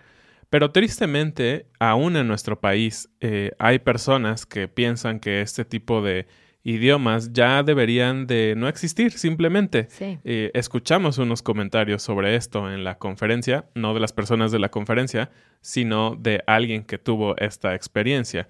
Pero 0.50 0.72
tristemente, 0.72 1.68
aún 1.80 2.16
en 2.16 2.28
nuestro 2.28 2.60
país 2.60 3.10
eh, 3.20 3.52
hay 3.60 3.80
personas 3.80 4.46
que 4.46 4.68
piensan 4.68 5.20
que 5.20 5.42
este 5.42 5.66
tipo 5.66 6.02
de 6.02 6.28
idiomas 6.66 7.32
ya 7.32 7.62
deberían 7.62 8.26
de 8.26 8.56
no 8.58 8.68
existir 8.68 9.12
simplemente. 9.12 9.86
Sí. 9.90 10.18
Eh, 10.24 10.50
escuchamos 10.56 11.20
unos 11.20 11.44
comentarios 11.44 12.02
sobre 12.02 12.36
esto 12.36 12.72
en 12.72 12.84
la 12.84 12.98
conferencia, 12.98 13.66
no 13.76 13.94
de 13.94 14.00
las 14.00 14.14
personas 14.14 14.52
de 14.52 14.58
la 14.58 14.70
conferencia, 14.70 15.30
sino 15.62 16.16
de 16.16 16.44
alguien 16.48 16.84
que 16.84 16.98
tuvo 16.98 17.38
esta 17.38 17.76
experiencia. 17.76 18.48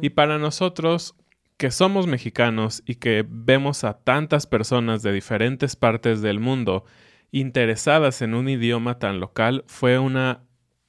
Y 0.00 0.10
para 0.10 0.38
nosotros, 0.38 1.14
que 1.56 1.70
somos 1.70 2.08
mexicanos 2.08 2.82
y 2.84 2.96
que 2.96 3.24
vemos 3.28 3.84
a 3.84 3.94
tantas 3.94 4.48
personas 4.48 5.02
de 5.02 5.12
diferentes 5.12 5.76
partes 5.76 6.20
del 6.20 6.40
mundo 6.40 6.84
interesadas 7.30 8.22
en 8.22 8.34
un 8.34 8.48
idioma 8.48 8.98
tan 8.98 9.20
local, 9.20 9.62
fue 9.68 10.00
una 10.00 10.42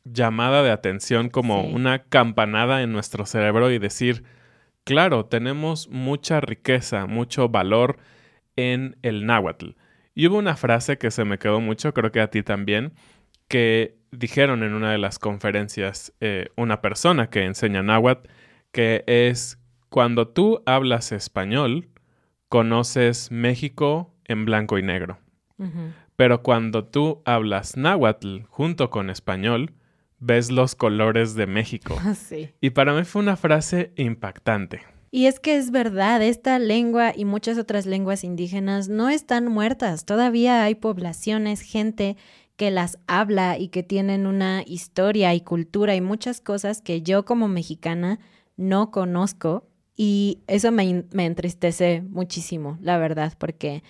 llamada 0.06 0.64
de 0.64 0.72
atención 0.72 1.30
como 1.30 1.62
Sí. 1.64 1.72
una 1.74 2.04
campanada 2.04 2.82
en 2.82 2.92
nuestro 2.92 3.26
cerebro 3.26 3.72
y 3.72 3.80
decir, 3.80 4.24
claro, 4.84 5.26
tenemos 5.26 5.88
mucha 5.90 6.42
riqueza, 6.42 7.06
mucho 7.06 7.50
valor 7.50 7.98
en 8.56 8.98
el 9.02 9.26
náhuatl. 9.26 9.72
Y 10.16 10.28
hubo 10.28 10.38
una 10.38 10.56
frase 10.56 10.98
que 10.98 11.10
se 11.12 11.26
me 11.26 11.40
quedó 11.40 11.60
mucho, 11.62 11.94
creo 11.94 12.12
que 12.12 12.22
a 12.22 12.30
ti 12.30 12.44
también, 12.44 12.94
que 13.48 13.98
dijeron 14.12 14.62
en 14.64 14.74
una 14.74 14.92
de 14.92 14.98
las 15.00 15.18
conferencias 15.20 16.14
eh, 16.20 16.50
una 16.56 16.82
persona 16.82 17.30
que 17.30 17.44
enseña 17.46 17.82
náhuatl, 17.82 18.30
que 18.72 19.04
es 19.08 19.60
cuando 19.90 20.28
tú 20.28 20.62
hablas 20.66 21.12
español, 21.12 21.90
conoces 22.50 23.32
México 23.32 24.14
en 24.26 24.46
blanco 24.46 24.78
y 24.78 24.84
negro. 24.84 25.18
Pero 26.16 26.44
cuando 26.44 26.84
tú 26.86 27.22
hablas 27.26 27.78
náhuatl 27.78 28.42
junto 28.50 28.90
con 28.90 29.10
español, 29.10 29.74
ves 30.24 30.52
los 30.52 30.76
colores 30.76 31.36
de 31.36 31.48
México. 31.48 31.98
Sí. 32.16 32.50
Y 32.62 32.70
para 32.70 32.94
mí 32.94 33.04
fue 33.04 33.22
una 33.22 33.36
frase 33.36 33.92
impactante. 33.98 34.82
Y 35.12 35.26
es 35.26 35.40
que 35.40 35.58
es 35.58 35.72
verdad, 35.72 36.22
esta 36.22 36.58
lengua 36.58 37.12
y 37.16 37.26
muchas 37.26 37.58
otras 37.58 37.86
lenguas 37.86 38.24
indígenas 38.24 38.88
no 38.88 39.10
están 39.10 39.48
muertas. 39.48 40.06
Todavía 40.06 40.64
hay 40.64 40.76
poblaciones, 40.76 41.62
gente 41.62 42.18
que 42.56 42.72
las 42.72 42.98
habla 43.08 43.58
y 43.58 43.68
que 43.68 43.84
tienen 43.84 44.26
una 44.26 44.64
historia 44.66 45.34
y 45.34 45.42
cultura 45.42 45.96
y 45.96 46.02
muchas 46.02 46.40
cosas 46.40 46.82
que 46.82 47.02
yo 47.02 47.26
como 47.26 47.48
mexicana 47.48 48.20
no 48.58 48.90
conozco. 48.92 49.68
Y 49.96 50.40
eso 50.48 50.72
me, 50.72 51.06
me 51.12 51.26
entristece 51.26 52.04
muchísimo, 52.10 52.78
la 52.82 52.98
verdad, 52.98 53.34
porque 53.38 53.84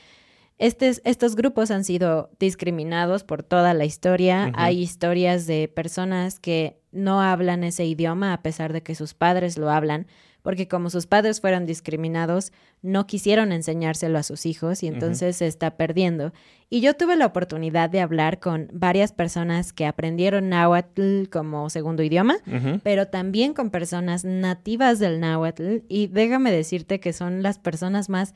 estes- 0.60 1.02
estos 1.04 1.36
grupos 1.36 1.72
han 1.72 1.84
sido 1.84 2.30
discriminados 2.40 3.24
por 3.24 3.44
toda 3.44 3.74
la 3.74 3.86
historia. 3.86 4.52
Hay 4.56 4.82
historias 4.82 5.46
de 5.48 5.68
personas 5.68 6.40
que 6.40 6.80
no 6.92 7.22
hablan 7.22 7.64
ese 7.64 7.86
idioma 7.86 8.34
a 8.34 8.42
pesar 8.42 8.72
de 8.74 8.82
que 8.84 8.96
sus 8.96 9.14
padres 9.14 9.58
lo 9.58 9.70
hablan, 9.72 10.06
porque 10.44 10.68
como 10.68 10.90
sus 10.90 11.08
padres 11.08 11.40
fueron 11.40 11.66
discriminados, 11.66 12.52
no 12.82 13.08
quisieron 13.08 13.52
enseñárselo 13.54 14.20
a 14.20 14.24
sus 14.24 14.46
hijos 14.46 14.84
y 14.84 14.88
entonces 14.88 15.38
se 15.38 15.48
está 15.48 15.78
perdiendo. 15.78 16.34
Y 16.70 16.82
yo 16.82 16.96
tuve 16.96 17.16
la 17.16 17.26
oportunidad 17.26 17.90
de 17.90 18.02
hablar 18.02 18.40
con 18.42 18.68
varias 18.74 19.14
personas 19.14 19.72
que 19.74 19.86
aprendieron 19.86 20.50
náhuatl 20.50 21.30
como 21.32 21.70
segundo 21.70 22.04
idioma, 22.04 22.38
pero 22.84 23.08
también 23.08 23.54
con 23.54 23.70
personas 23.70 24.26
nativas 24.26 25.00
del 25.00 25.20
náhuatl 25.22 25.78
y 25.88 26.08
déjame 26.08 26.52
decirte 26.52 27.00
que 27.00 27.14
son 27.14 27.42
las 27.42 27.58
personas 27.58 28.10
más 28.10 28.34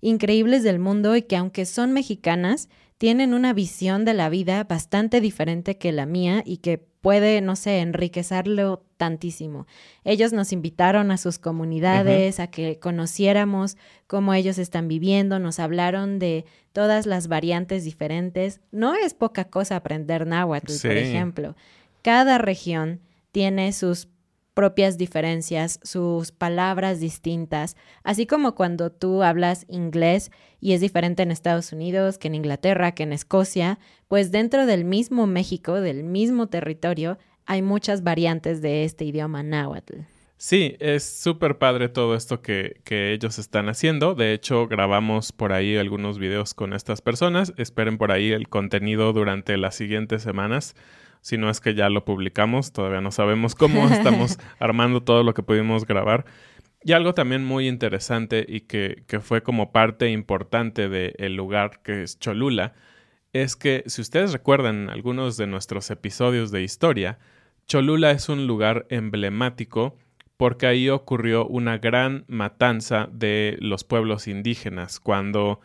increíbles 0.00 0.62
del 0.62 0.78
mundo 0.78 1.16
y 1.16 1.22
que 1.22 1.36
aunque 1.36 1.66
son 1.66 1.92
mexicanas, 1.92 2.68
tienen 2.98 3.32
una 3.34 3.52
visión 3.52 4.04
de 4.04 4.14
la 4.14 4.28
vida 4.28 4.64
bastante 4.64 5.20
diferente 5.20 5.78
que 5.78 5.92
la 5.92 6.06
mía 6.06 6.42
y 6.44 6.58
que 6.58 6.78
puede, 6.78 7.40
no 7.40 7.54
sé, 7.54 7.78
enriquecerlo 7.78 8.84
tantísimo. 8.96 9.66
Ellos 10.02 10.32
nos 10.32 10.52
invitaron 10.52 11.12
a 11.12 11.16
sus 11.16 11.38
comunidades, 11.38 12.40
a 12.40 12.48
que 12.48 12.80
conociéramos 12.80 13.76
cómo 14.08 14.34
ellos 14.34 14.58
están 14.58 14.88
viviendo, 14.88 15.38
nos 15.38 15.60
hablaron 15.60 16.18
de 16.18 16.44
todas 16.72 17.06
las 17.06 17.28
variantes 17.28 17.84
diferentes. 17.84 18.60
No 18.72 18.94
es 18.96 19.14
poca 19.14 19.44
cosa 19.44 19.76
aprender 19.76 20.26
náhuatl, 20.26 20.72
Sí. 20.72 20.88
por 20.88 20.96
ejemplo. 20.96 21.56
Cada 22.02 22.36
región 22.38 23.00
tiene 23.30 23.72
sus 23.72 24.08
propias 24.58 24.98
diferencias, 24.98 25.78
sus 25.84 26.32
palabras 26.32 26.98
distintas, 26.98 27.76
así 28.02 28.26
como 28.26 28.56
cuando 28.56 28.90
tú 28.90 29.22
hablas 29.22 29.64
inglés 29.68 30.32
y 30.60 30.72
es 30.72 30.80
diferente 30.80 31.22
en 31.22 31.30
Estados 31.30 31.72
Unidos 31.72 32.18
que 32.18 32.26
en 32.26 32.34
Inglaterra, 32.34 32.90
que 32.90 33.04
en 33.04 33.12
Escocia, 33.12 33.78
pues 34.08 34.32
dentro 34.32 34.66
del 34.66 34.84
mismo 34.84 35.28
México, 35.28 35.80
del 35.80 36.02
mismo 36.02 36.48
territorio, 36.48 37.18
hay 37.46 37.62
muchas 37.62 38.02
variantes 38.02 38.60
de 38.60 38.82
este 38.82 39.04
idioma 39.04 39.44
náhuatl. 39.44 39.98
Sí, 40.38 40.74
es 40.80 41.04
súper 41.04 41.58
padre 41.58 41.88
todo 41.88 42.16
esto 42.16 42.42
que, 42.42 42.80
que, 42.82 43.12
ellos 43.12 43.38
están 43.38 43.68
haciendo. 43.68 44.16
De 44.16 44.32
hecho, 44.32 44.66
grabamos 44.66 45.30
por 45.30 45.52
ahí 45.52 45.76
algunos 45.76 46.18
videos 46.18 46.54
con 46.54 46.72
estas 46.72 47.00
personas. 47.00 47.54
Esperen 47.58 47.96
por 47.96 48.10
ahí 48.10 48.32
el 48.32 48.48
contenido 48.48 49.12
durante 49.12 49.56
las 49.56 49.76
siguientes 49.76 50.22
semanas. 50.22 50.74
Si 51.20 51.36
no 51.38 51.50
es 51.50 51.60
que 51.60 51.74
ya 51.74 51.88
lo 51.88 52.04
publicamos, 52.04 52.72
todavía 52.72 53.00
no 53.00 53.10
sabemos 53.10 53.54
cómo 53.54 53.88
estamos 53.90 54.38
armando 54.58 55.02
todo 55.02 55.22
lo 55.22 55.34
que 55.34 55.42
pudimos 55.42 55.86
grabar. 55.86 56.24
Y 56.82 56.92
algo 56.92 57.14
también 57.14 57.44
muy 57.44 57.66
interesante 57.66 58.44
y 58.48 58.60
que, 58.60 59.02
que 59.06 59.20
fue 59.20 59.42
como 59.42 59.72
parte 59.72 60.10
importante 60.10 60.88
del 60.88 61.34
lugar 61.34 61.82
que 61.82 62.02
es 62.02 62.18
Cholula, 62.18 62.74
es 63.32 63.56
que 63.56 63.82
si 63.86 64.00
ustedes 64.00 64.32
recuerdan 64.32 64.88
algunos 64.88 65.36
de 65.36 65.46
nuestros 65.46 65.90
episodios 65.90 66.50
de 66.50 66.62
historia, 66.62 67.18
Cholula 67.66 68.12
es 68.12 68.28
un 68.28 68.46
lugar 68.46 68.86
emblemático 68.88 69.96
porque 70.38 70.66
ahí 70.66 70.88
ocurrió 70.88 71.46
una 71.46 71.78
gran 71.78 72.24
matanza 72.28 73.08
de 73.12 73.58
los 73.60 73.84
pueblos 73.84 74.28
indígenas. 74.28 75.00
Cuando 75.00 75.60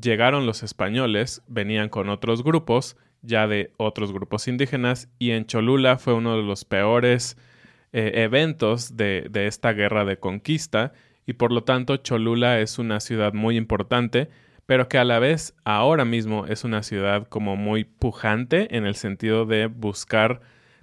llegaron 0.00 0.46
los 0.46 0.62
españoles, 0.62 1.42
venían 1.48 1.88
con 1.88 2.08
otros 2.08 2.44
grupos, 2.44 2.96
ya 3.22 3.46
de 3.46 3.72
otros 3.76 4.12
grupos 4.12 4.48
indígenas, 4.48 5.08
y 5.18 5.30
en 5.32 5.46
Cholula 5.46 5.98
fue 5.98 6.14
uno 6.14 6.36
de 6.36 6.42
los 6.42 6.64
peores 6.64 7.36
eh, 7.92 8.12
eventos 8.16 8.96
de, 8.96 9.26
de 9.30 9.46
esta 9.46 9.72
guerra 9.72 10.04
de 10.04 10.18
conquista, 10.18 10.92
y 11.26 11.34
por 11.34 11.52
lo 11.52 11.64
tanto 11.64 11.96
Cholula 11.96 12.60
es 12.60 12.78
una 12.78 13.00
ciudad 13.00 13.32
muy 13.32 13.56
importante, 13.56 14.28
pero 14.66 14.88
que 14.88 14.98
a 14.98 15.04
la 15.04 15.18
vez 15.18 15.54
ahora 15.64 16.04
mismo 16.04 16.46
es 16.46 16.64
una 16.64 16.82
ciudad 16.82 17.26
como 17.28 17.56
muy 17.56 17.84
pujante 17.84 18.76
en 18.76 18.86
el 18.86 18.94
sentido 18.94 19.46
de 19.46 19.66
buscar 19.66 20.40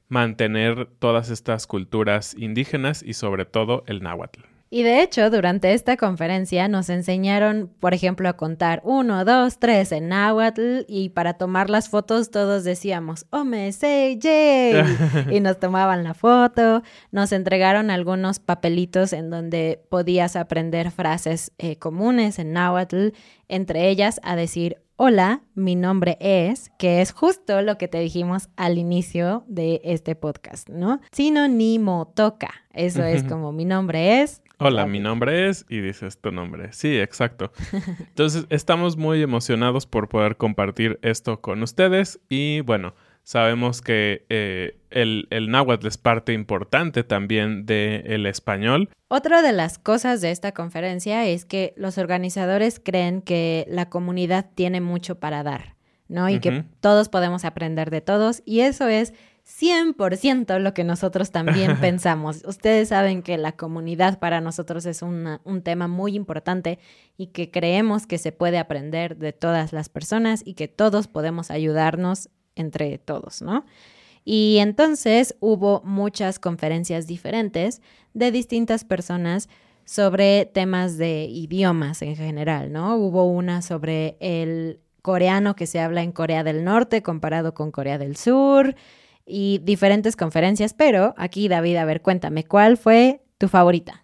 mantener 0.08 0.88
todas 1.00 1.30
estas 1.30 1.68
culturas 1.68 2.36
indígenas 2.38 3.04
y 3.04 3.14
sobre 3.14 3.46
todo 3.46 3.84
el 3.88 4.02
náhuatl. 4.02 4.55
Y 4.70 4.84
de 4.84 5.04
hecho, 5.04 5.30
durante 5.30 5.74
esta 5.74 5.96
conferencia 5.96 6.68
nos 6.68 6.90
enseñaron, 6.90 7.72
por 7.80 7.94
ejemplo, 7.94 8.28
a 8.28 8.34
contar 8.34 8.82
uno, 8.84 9.24
dos, 9.24 9.60
tres 9.60 9.92
en 9.92 10.10
náhuatl 10.10 10.82
y 10.88 11.10
para 11.10 11.36
tomar 11.36 11.70
las 11.70 11.90
fotos 11.90 12.32
todos 12.32 12.64
decíamos, 12.64 13.26
Ome, 13.30 13.72
say, 13.72 14.20
y 15.32 15.40
nos 15.40 15.60
tomaban 15.60 16.04
la 16.04 16.14
foto. 16.14 16.82
Nos 17.12 17.32
entregaron 17.32 17.92
algunos 17.92 18.40
papelitos 18.40 19.14
en 19.14 19.30
donde 19.30 19.84
podías 19.90 20.36
aprender 20.36 20.92
frases 20.92 21.52
eh, 21.58 21.78
comunes 21.78 22.40
en 22.40 22.54
náhuatl, 22.54 23.10
entre 23.48 23.90
ellas 23.90 24.20
a 24.24 24.36
decir 24.36 24.78
Hola, 24.98 25.42
mi 25.56 25.76
nombre 25.76 26.18
es, 26.22 26.72
que 26.78 27.02
es 27.02 27.12
justo 27.12 27.62
lo 27.62 27.78
que 27.78 27.90
te 27.90 28.00
dijimos 28.00 28.48
al 28.56 28.78
inicio 28.78 29.44
de 29.46 29.82
este 29.84 30.16
podcast, 30.16 30.70
¿no? 30.70 31.02
Sinónimo 31.12 32.14
toca. 32.16 32.54
Eso 32.72 33.04
es 33.04 33.26
como 33.26 33.52
mi 33.52 33.66
nombre 33.66 34.22
es. 34.22 34.42
Hola, 34.58 34.86
mi 34.86 35.00
nombre 35.00 35.50
es 35.50 35.66
y 35.70 35.82
dices 35.82 36.20
tu 36.20 36.32
nombre. 36.32 36.72
Sí, 36.74 36.98
exacto. 37.00 37.52
Entonces, 38.00 38.46
estamos 38.50 38.98
muy 38.98 39.22
emocionados 39.22 39.86
por 39.86 40.08
poder 40.08 40.38
compartir 40.38 41.00
esto 41.02 41.42
con 41.42 41.62
ustedes 41.64 42.20
y 42.30 42.62
bueno, 42.62 42.94
Sabemos 43.26 43.82
que 43.82 44.24
eh, 44.30 44.78
el, 44.92 45.26
el, 45.32 45.50
náhuatl 45.50 45.88
es 45.88 45.98
parte 45.98 46.32
importante 46.32 47.04
también 47.04 47.66
del 47.66 48.28
español. 48.28 48.90
Otra 49.08 49.42
de 49.42 49.52
las 49.52 49.80
cosas 49.80 50.22
de 50.22 50.30
esta 50.30 50.52
conferencia 50.52 51.26
es 51.26 51.44
que 51.44 51.74
los 51.76 51.98
organizadores 51.98 52.80
creen 52.80 53.24
que 53.24 53.66
la 53.68 53.90
comunidad 53.90 54.52
tiene 54.54 54.80
mucho 54.80 55.20
para 55.20 55.42
dar, 55.42 55.76
¿no? 56.08 56.30
Y 56.30 56.40
que 56.40 56.66
todos 56.82 57.10
podemos 57.10 57.46
aprender 57.46 57.90
de 57.90 58.02
todos 58.02 58.44
y 58.46 58.60
eso 58.60 58.88
es 58.88 59.16
100% 59.48 60.60
lo 60.60 60.74
que 60.74 60.84
nosotros 60.84 61.32
también 61.32 61.78
pensamos. 61.82 62.44
Ustedes 62.46 62.90
saben 62.90 63.22
que 63.22 63.38
la 63.38 63.52
comunidad 63.52 64.20
para 64.20 64.42
nosotros 64.42 64.86
es 64.86 65.02
un 65.02 65.62
tema 65.64 65.88
muy 65.88 66.16
importante 66.16 66.80
y 67.18 67.28
que 67.28 67.52
creemos 67.52 68.08
que 68.08 68.18
se 68.18 68.32
puede 68.32 68.58
aprender 68.58 69.18
de 69.18 69.34
todas 69.34 69.72
las 69.72 69.90
personas 69.90 70.42
y 70.44 70.56
que 70.56 70.68
todos 70.68 71.08
podemos 71.08 71.52
ayudarnos 71.52 72.30
entre 72.56 72.98
todos, 72.98 73.42
¿no? 73.42 73.66
Y 74.24 74.58
entonces 74.58 75.36
hubo 75.40 75.82
muchas 75.86 76.40
conferencias 76.40 77.06
diferentes 77.06 77.82
de 78.14 78.32
distintas 78.32 78.84
personas 78.84 79.50
sobre 79.86 80.46
temas 80.48 80.98
de 80.98 81.26
idiomas 81.26 82.02
en 82.02 82.16
general, 82.16 82.72
¿no? 82.72 82.98
Hubo 82.98 83.26
una 83.26 83.62
sobre 83.62 84.18
el 84.20 84.80
coreano 85.04 85.56
que 85.56 85.68
se 85.68 85.80
habla 85.80 86.02
en 86.02 86.12
Corea 86.12 86.44
del 86.44 86.64
Norte 86.64 87.04
comparado 87.04 87.54
con 87.54 87.70
Corea 87.70 88.00
del 88.00 88.16
Sur 88.16 88.76
y 89.26 89.60
diferentes 89.64 90.16
conferencias, 90.16 90.74
pero 90.74 91.14
aquí 91.18 91.48
David, 91.48 91.78
a 91.78 91.86
ver, 91.86 92.02
cuéntame, 92.02 92.44
¿cuál 92.44 92.78
fue 92.78 93.22
tu 93.38 93.48
favorita? 93.48 94.04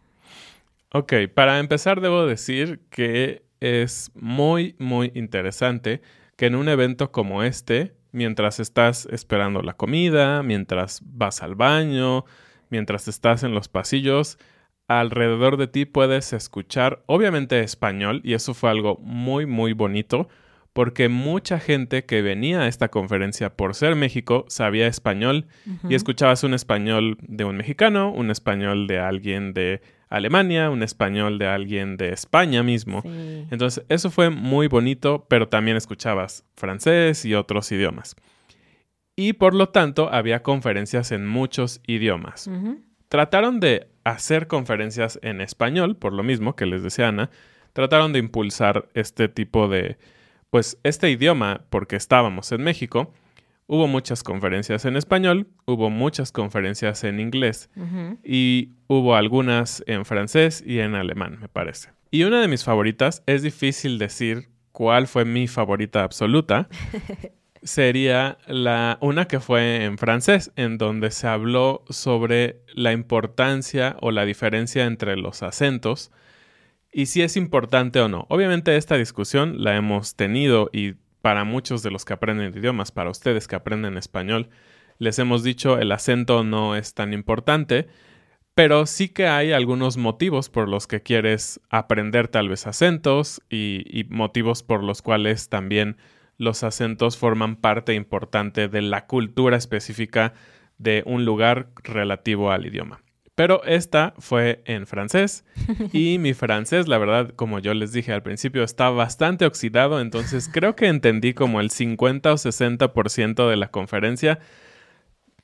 Ok, 0.94 1.14
para 1.34 1.60
empezar 1.60 2.02
debo 2.02 2.26
decir 2.26 2.82
que 2.90 3.44
es 3.60 4.12
muy, 4.16 4.76
muy 4.80 5.12
interesante 5.16 6.02
que 6.36 6.48
en 6.48 6.56
un 6.56 6.68
evento 6.68 7.12
como 7.12 7.44
este 7.44 7.94
mientras 8.12 8.60
estás 8.60 9.08
esperando 9.10 9.62
la 9.62 9.74
comida, 9.74 10.44
mientras 10.44 11.02
vas 11.06 11.44
al 11.44 11.56
baño, 11.56 12.26
mientras 12.70 13.08
estás 13.08 13.44
en 13.44 13.54
los 13.54 13.70
pasillos, 13.70 14.38
alrededor 14.88 15.58
de 15.58 15.68
ti 15.68 15.86
puedes 15.86 16.34
escuchar 16.34 17.04
obviamente 17.06 17.62
español 17.62 18.22
y 18.24 18.34
eso 18.34 18.54
fue 18.54 18.70
algo 18.70 18.98
muy 18.98 19.46
muy 19.46 19.74
bonito 19.74 20.28
porque 20.74 21.10
mucha 21.10 21.60
gente 21.60 22.06
que 22.06 22.22
venía 22.22 22.62
a 22.62 22.68
esta 22.68 22.90
conferencia 22.90 23.56
por 23.56 23.76
ser 23.76 23.96
México 23.96 24.46
sabía 24.48 24.88
español 24.88 25.48
y 25.90 25.96
escuchabas 25.96 26.44
un 26.44 26.54
español 26.54 27.18
de 27.22 27.44
un 27.44 27.58
mexicano, 27.58 28.12
un 28.12 28.32
español 28.32 28.88
de 28.88 29.00
alguien 29.00 29.54
de 29.54 29.82
Alemania, 30.08 30.70
un 30.70 30.84
español 30.84 31.40
de 31.40 31.48
alguien 31.48 31.98
de 31.98 32.14
España 32.14 32.64
mismo. 32.64 33.02
Entonces, 33.52 33.84
eso 33.90 34.10
fue 34.10 34.30
muy 34.30 34.68
bonito, 34.68 35.26
pero 35.30 35.50
también 35.50 35.76
escuchabas 35.76 36.46
francés 36.56 37.26
y 37.26 37.34
otros 37.34 37.72
idiomas. 37.72 38.16
Y 39.18 39.34
por 39.34 39.54
lo 39.54 39.70
tanto, 39.70 40.12
había 40.12 40.42
conferencias 40.42 41.12
en 41.12 41.28
muchos 41.28 41.82
idiomas. 41.86 42.50
Trataron 43.10 43.60
de 43.60 43.90
hacer 44.06 44.48
conferencias 44.48 45.20
en 45.22 45.42
español, 45.42 45.98
por 45.98 46.14
lo 46.14 46.24
mismo 46.24 46.56
que 46.56 46.66
les 46.66 46.82
decía 46.82 47.10
Ana, 47.10 47.30
trataron 47.74 48.14
de 48.14 48.20
impulsar 48.20 48.88
este 48.94 49.28
tipo 49.28 49.68
de, 49.68 49.98
pues, 50.52 50.78
este 50.84 51.10
idioma, 51.10 51.66
porque 51.72 51.96
estábamos 51.96 52.52
en 52.52 52.62
México, 52.62 53.12
Hubo 53.74 53.88
muchas 53.88 54.22
conferencias 54.22 54.84
en 54.84 54.98
español, 54.98 55.48
hubo 55.66 55.90
muchas 55.90 56.34
conferencias 56.34 57.06
en 57.06 57.22
inglés 57.22 57.70
y 58.22 58.72
hubo 58.88 59.16
algunas 59.16 59.82
en 59.88 60.04
francés 60.04 60.62
y 60.66 60.80
en 60.80 60.94
alemán, 60.94 61.38
me 61.40 61.48
parece. 61.48 61.92
Y 62.10 62.24
una 62.24 62.42
de 62.42 62.50
mis 62.50 62.66
favoritas, 62.66 63.24
es 63.28 63.44
difícil 63.44 63.98
decir 63.98 64.50
cuál 64.74 65.08
fue 65.08 65.24
mi 65.24 65.48
favorita 65.48 66.04
absoluta, 66.04 66.68
sería 67.64 68.38
la 68.46 68.98
una 69.00 69.24
que 69.24 69.40
fue 69.40 69.86
en 69.86 69.98
francés, 69.98 70.52
en 70.58 70.78
donde 70.78 71.10
se 71.10 71.28
habló 71.28 71.86
sobre 71.90 72.64
la 72.74 72.92
importancia 72.92 73.96
o 74.02 74.12
la 74.12 74.26
diferencia 74.26 74.84
entre 74.84 75.16
los 75.16 75.44
acentos 75.44 76.12
y 76.92 77.08
si 77.08 77.22
es 77.22 77.38
importante 77.38 78.00
o 78.02 78.10
no. 78.10 78.26
Obviamente 78.30 78.76
esta 78.76 78.96
discusión 78.98 79.64
la 79.64 79.76
hemos 79.76 80.16
tenido 80.16 80.70
y 80.74 80.94
para 81.22 81.44
muchos 81.44 81.84
de 81.84 81.92
los 81.92 82.06
que 82.06 82.14
aprenden 82.14 82.54
idiomas, 82.58 82.92
para 82.92 83.10
ustedes 83.10 83.48
que 83.48 83.56
aprenden 83.56 83.98
español, 83.98 84.50
les 84.98 85.20
hemos 85.20 85.44
dicho 85.44 85.78
el 85.78 85.92
acento 85.92 86.44
no 86.44 86.76
es 86.76 86.94
tan 86.94 87.14
importante, 87.14 87.88
pero 88.54 88.86
sí 88.86 89.10
que 89.10 89.28
hay 89.28 89.54
algunos 89.54 89.98
motivos 89.98 90.50
por 90.50 90.68
los 90.68 90.88
que 90.88 91.02
quieres 91.02 91.62
aprender 91.70 92.28
tal 92.28 92.50
vez 92.50 92.68
acentos 92.68 93.42
y, 93.50 94.06
motivos 94.10 94.64
por 94.64 94.84
los 94.84 95.02
cuales 95.02 95.50
también 95.50 95.98
los 96.38 96.64
acentos 96.64 97.18
forman 97.18 97.56
parte 97.56 97.94
importante 97.94 98.68
de 98.68 98.82
la 98.82 99.06
cultura 99.06 99.58
específica 99.58 100.34
de 100.78 101.04
un 101.06 101.24
lugar 101.24 101.70
relativo 101.84 102.52
al 102.52 102.66
idioma. 102.66 103.02
Pero 103.36 103.64
esta 103.64 104.14
fue 104.20 104.62
en 104.66 104.86
francés 104.88 105.46
y 105.94 106.18
mi 106.20 106.34
francés, 106.34 106.88
la 106.88 106.98
verdad, 106.98 107.34
como 107.36 107.60
yo 107.60 107.74
les 107.74 107.94
dije 107.94 108.12
al 108.12 108.24
principio, 108.24 108.64
está 108.64 108.90
bastante 108.90 109.46
oxidado, 109.46 110.02
entonces 110.02 110.50
creo 110.52 110.76
que 110.76 110.88
entendí 110.88 111.34
como 111.34 111.62
el 111.62 111.72
50 111.72 112.34
o 112.34 112.38
60% 112.38 113.50
de 113.50 113.56
la 113.56 113.70
conferencia. 113.70 114.40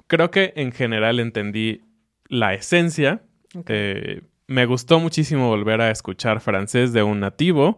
Creo 0.07 0.31
que 0.31 0.53
en 0.55 0.71
general 0.71 1.19
entendí 1.19 1.81
la 2.27 2.53
esencia. 2.53 3.21
Eh, 3.67 4.21
me 4.47 4.65
gustó 4.65 4.99
muchísimo 4.99 5.47
volver 5.47 5.81
a 5.81 5.91
escuchar 5.91 6.39
francés 6.39 6.93
de 6.93 7.03
un 7.03 7.19
nativo. 7.19 7.77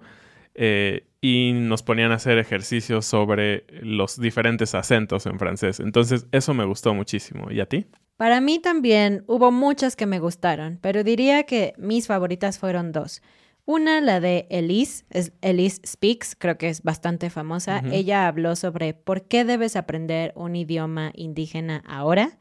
Eh, 0.54 1.09
y 1.22 1.52
nos 1.54 1.84
ponían 1.84 2.12
a 2.12 2.16
hacer 2.16 2.38
ejercicios 2.38 3.06
sobre 3.06 3.66
los 3.82 4.20
diferentes 4.20 4.74
acentos 4.76 5.26
en 5.26 5.38
francés. 5.38 5.80
Entonces, 5.80 6.28
eso 6.32 6.54
me 6.54 6.66
gustó 6.66 6.94
muchísimo. 6.94 7.52
¿Y 7.52 7.60
a 7.60 7.66
ti? 7.66 7.88
Para 8.16 8.42
mí 8.42 8.60
también 8.60 9.24
hubo 9.28 9.52
muchas 9.52 9.96
que 9.96 10.06
me 10.06 10.20
gustaron, 10.20 10.78
pero 10.82 11.04
diría 11.04 11.44
que 11.44 11.74
mis 11.78 12.08
favoritas 12.08 12.60
fueron 12.60 12.92
dos. 12.92 13.22
Una, 13.70 14.02
la 14.02 14.20
de 14.20 14.48
Elise, 14.50 15.06
es 15.12 15.32
Elise 15.42 15.80
Speaks, 15.86 16.36
creo 16.36 16.58
que 16.58 16.70
es 16.70 16.82
bastante 16.82 17.30
famosa. 17.30 17.84
Ella 17.92 18.26
habló 18.26 18.56
sobre 18.56 18.96
por 18.96 19.26
qué 19.28 19.46
debes 19.46 19.76
aprender 19.76 20.34
un 20.36 20.56
idioma 20.56 21.12
indígena 21.14 21.84
ahora. 21.88 22.40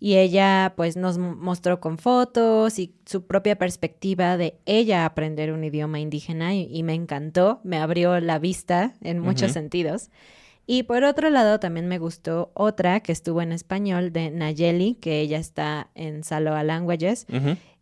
Y 0.00 0.16
ella 0.16 0.74
pues 0.76 0.96
nos 0.96 1.18
mostró 1.18 1.78
con 1.78 1.98
fotos 1.98 2.80
y 2.80 2.92
su 3.04 3.26
propia 3.28 3.54
perspectiva 3.56 4.36
de 4.36 4.58
ella 4.66 5.04
aprender 5.04 5.52
un 5.52 5.62
idioma 5.62 6.00
indígena 6.00 6.56
y, 6.56 6.82
me 6.82 6.94
encantó, 6.94 7.60
me 7.62 7.76
abrió 7.76 8.18
la 8.18 8.40
vista 8.40 8.94
en 9.02 9.20
muchos 9.20 9.52
sentidos. 9.52 10.10
Y 10.66 10.82
por 10.82 11.04
otro 11.04 11.30
lado, 11.30 11.60
también 11.60 11.86
me 11.86 12.00
gustó 12.00 12.50
otra 12.54 12.98
que 12.98 13.12
estuvo 13.12 13.40
en 13.40 13.52
español 13.52 14.12
de 14.12 14.32
Nayeli, 14.32 14.96
que 14.96 15.20
ella 15.20 15.38
está 15.38 15.90
en 15.94 16.24
Saloa 16.24 16.64
Languages 16.64 17.24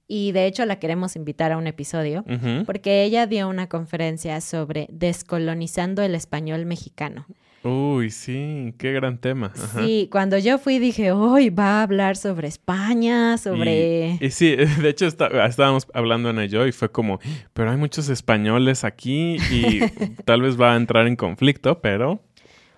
y 0.06 0.32
de 0.32 0.46
hecho 0.46 0.66
la 0.66 0.78
queremos 0.78 1.16
invitar 1.16 1.52
a 1.52 1.56
un 1.56 1.66
episodio 1.66 2.24
porque 2.66 3.04
ella 3.04 3.26
dio 3.26 3.48
una 3.48 3.68
conferencia 3.68 4.40
sobre 4.40 4.86
descolonizando 4.90 6.02
el 6.02 6.14
español 6.14 6.66
mexicano. 6.66 7.26
Uy, 7.64 8.10
sí, 8.10 8.74
qué 8.76 8.92
gran 8.92 9.16
tema. 9.16 9.50
Sí, 9.74 10.06
cuando 10.12 10.36
yo 10.36 10.58
fui 10.58 10.78
dije, 10.78 11.12
hoy 11.12 11.48
va 11.48 11.80
a 11.80 11.82
hablar 11.84 12.14
sobre 12.14 12.46
España, 12.46 13.38
sobre... 13.38 14.18
Y, 14.20 14.30
sí, 14.30 14.54
de 14.82 14.88
hecho 14.90 15.06
estábamos 15.06 15.86
hablando 15.94 16.28
en 16.28 16.40
ello 16.40 16.66
y 16.66 16.72
fue 16.72 16.92
como, 16.92 17.20
pero 17.54 17.70
hay 17.70 17.78
muchos 17.78 18.10
españoles 18.10 18.84
aquí 18.84 19.38
y 19.50 19.80
tal 20.26 20.42
vez 20.42 20.60
va 20.60 20.74
a 20.74 20.76
entrar 20.76 21.06
en 21.06 21.16
conflicto, 21.16 21.80
pero... 21.80 22.22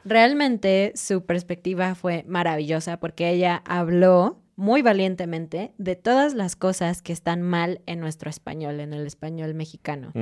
Realmente 0.05 0.93
su 0.95 1.27
perspectiva 1.27 1.97
fue 1.97 2.25
maravillosa 2.29 3.01
porque 3.01 3.29
ella 3.31 3.65
habló 3.67 4.41
muy 4.57 4.81
valientemente 4.81 5.75
de 5.77 5.97
todas 5.97 6.33
las 6.33 6.57
cosas 6.57 7.03
que 7.03 7.13
están 7.13 7.43
mal 7.43 7.83
en 7.85 8.01
nuestro 8.01 8.31
español, 8.31 8.81
en 8.81 8.95
el 8.95 9.07
español 9.07 9.55
mexicano, 9.55 10.13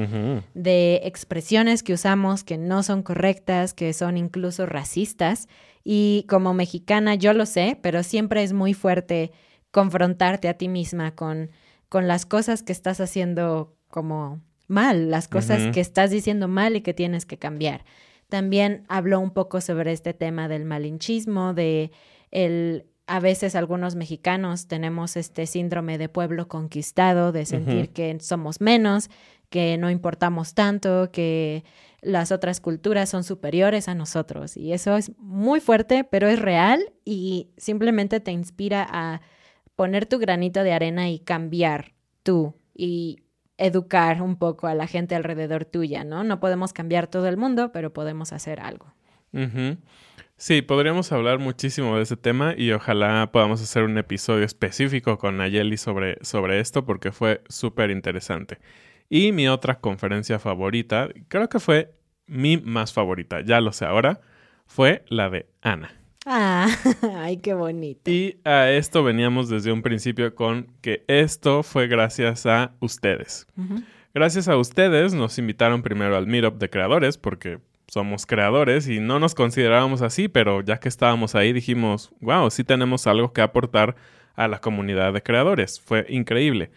de 0.55 1.01
expresiones 1.05 1.85
que 1.85 1.93
usamos 1.93 2.43
que 2.43 2.59
no 2.59 2.83
son 2.83 3.05
correctas, 3.05 3.75
que 3.75 3.93
son 3.93 4.17
incluso 4.17 4.67
racistas. 4.67 5.49
Y 5.85 6.27
como 6.29 6.53
mexicana 6.53 7.15
yo 7.15 7.33
lo 7.33 7.47
sé, 7.47 7.79
pero 7.81 8.03
siempre 8.03 8.43
es 8.43 8.53
muy 8.53 8.75
fuerte 8.75 9.31
confrontarte 9.71 10.49
a 10.49 10.55
ti 10.55 10.69
misma 10.69 11.15
con, 11.15 11.51
con 11.89 12.09
las 12.09 12.27
cosas 12.27 12.65
que 12.65 12.73
estás 12.73 13.01
haciendo 13.01 13.77
como 13.89 14.41
mal, 14.67 15.11
las 15.11 15.29
cosas 15.29 15.73
que 15.73 15.81
estás 15.81 16.11
diciendo 16.11 16.49
mal 16.49 16.75
y 16.75 16.81
que 16.81 16.95
tienes 16.95 17.25
que 17.25 17.39
cambiar. 17.39 17.85
También 18.29 18.85
habló 18.89 19.21
un 19.21 19.31
poco 19.31 19.61
sobre 19.61 19.93
este 19.93 20.13
tema 20.13 20.49
del 20.49 20.65
malinchismo, 20.65 21.55
de 21.55 21.93
el 22.33 22.87
a 23.07 23.21
veces 23.21 23.55
algunos 23.55 23.97
mexicanos 23.97 24.67
tenemos 24.67 25.17
este 25.17 25.47
síndrome 25.47 25.99
de 25.99 26.09
pueblo 26.09 26.49
conquistado, 26.49 27.33
de 27.33 27.45
sentir 27.45 27.91
que 27.91 28.19
somos 28.21 28.61
menos, 28.61 29.11
que 29.51 29.77
no 29.77 29.91
importamos 29.91 30.55
tanto, 30.55 31.11
que 31.13 31.65
las 32.01 32.33
otras 32.33 32.61
culturas 32.61 33.09
son 33.09 33.25
superiores 33.25 33.89
a 33.89 33.95
nosotros. 33.95 34.57
Y 34.57 34.73
eso 34.73 34.97
es 34.97 35.13
muy 35.19 35.61
fuerte, 35.61 36.05
pero 36.05 36.29
es 36.29 36.39
real 36.39 36.93
y 37.05 37.51
simplemente 37.57 38.21
te 38.21 38.33
inspira 38.33 38.87
a 38.91 39.21
poner 39.77 40.07
tu 40.07 40.19
granito 40.19 40.63
de 40.63 40.73
arena 40.73 41.11
y 41.11 41.19
cambiar 41.19 41.93
tú 42.23 42.55
y 42.75 43.21
educar 43.59 44.23
un 44.23 44.37
poco 44.37 44.67
a 44.67 44.75
la 44.75 44.87
gente 44.87 45.15
alrededor 45.15 45.65
tuya, 45.65 46.05
¿no? 46.05 46.25
No 46.25 46.41
podemos 46.41 46.73
cambiar 46.73 47.07
todo 47.07 47.29
el 47.29 47.37
mundo, 47.37 47.71
pero 47.73 47.93
podemos 47.93 48.33
hacer 48.33 48.61
algo. 48.61 48.93
Sí, 50.37 50.63
podríamos 50.63 51.13
hablar 51.13 51.39
muchísimo 51.39 51.97
de 51.97 52.03
ese 52.03 52.17
tema 52.17 52.55
y 52.57 52.73
ojalá 52.73 53.31
podamos 53.33 53.63
hacer 53.63 53.85
un 53.85 53.97
episodio 53.99 54.45
específico 54.45 55.17
con 55.17 55.37
Nayeli 55.37 55.77
sobre, 55.77 56.19
sobre 56.23 56.59
esto 56.59 56.85
porque 56.85 57.13
fue 57.13 57.43
súper 57.49 57.91
interesante. 57.91 58.59
Y 59.09 59.31
mi 59.33 59.49
otra 59.49 59.79
conferencia 59.81 60.41
favorita, 60.41 61.09
creo 61.29 61.49
que 61.49 61.61
fue 61.61 61.95
mi 62.27 62.57
más 62.57 62.93
favorita, 62.93 63.43
ya 63.43 63.61
lo 63.61 63.73
sé 63.73 63.85
ahora, 63.85 64.21
fue 64.67 65.05
la 65.09 65.31
de 65.31 65.47
Ana. 65.63 65.95
Ah, 66.27 66.69
ay, 67.17 67.37
qué 67.37 67.55
bonito. 67.55 68.11
Y 68.11 68.41
a 68.45 68.71
esto 68.71 69.05
veníamos 69.05 69.49
desde 69.49 69.71
un 69.71 69.83
principio 69.83 70.35
con 70.35 70.67
que 70.81 71.05
esto 71.07 71.63
fue 71.63 71.87
gracias 71.87 72.45
a 72.47 72.75
ustedes. 72.81 73.47
Gracias 74.15 74.49
a 74.49 74.57
ustedes 74.57 75.15
nos 75.15 75.39
invitaron 75.39 75.83
primero 75.83 76.17
al 76.17 76.27
Meetup 76.27 76.59
de 76.59 76.71
Creadores 76.71 77.19
porque 77.19 77.61
somos 77.95 78.27
creadores 78.27 78.89
y 78.89 78.99
no 78.99 79.21
nos 79.21 79.37
considerábamos 79.37 80.03
así, 80.03 80.27
pero 80.27 80.63
ya 80.63 80.79
que 80.79 80.89
estábamos 80.89 81.37
ahí 81.37 81.53
dijimos, 81.53 82.11
wow, 82.21 82.51
sí 82.51 82.65
tenemos 82.65 83.07
algo 83.07 83.33
que 83.33 83.41
aportar 83.41 83.95
a 84.35 84.49
la 84.49 84.61
comunidad 84.61 85.13
de 85.13 85.23
creadores. 85.23 85.81
Fue 85.81 86.05
increíble. 86.09 86.73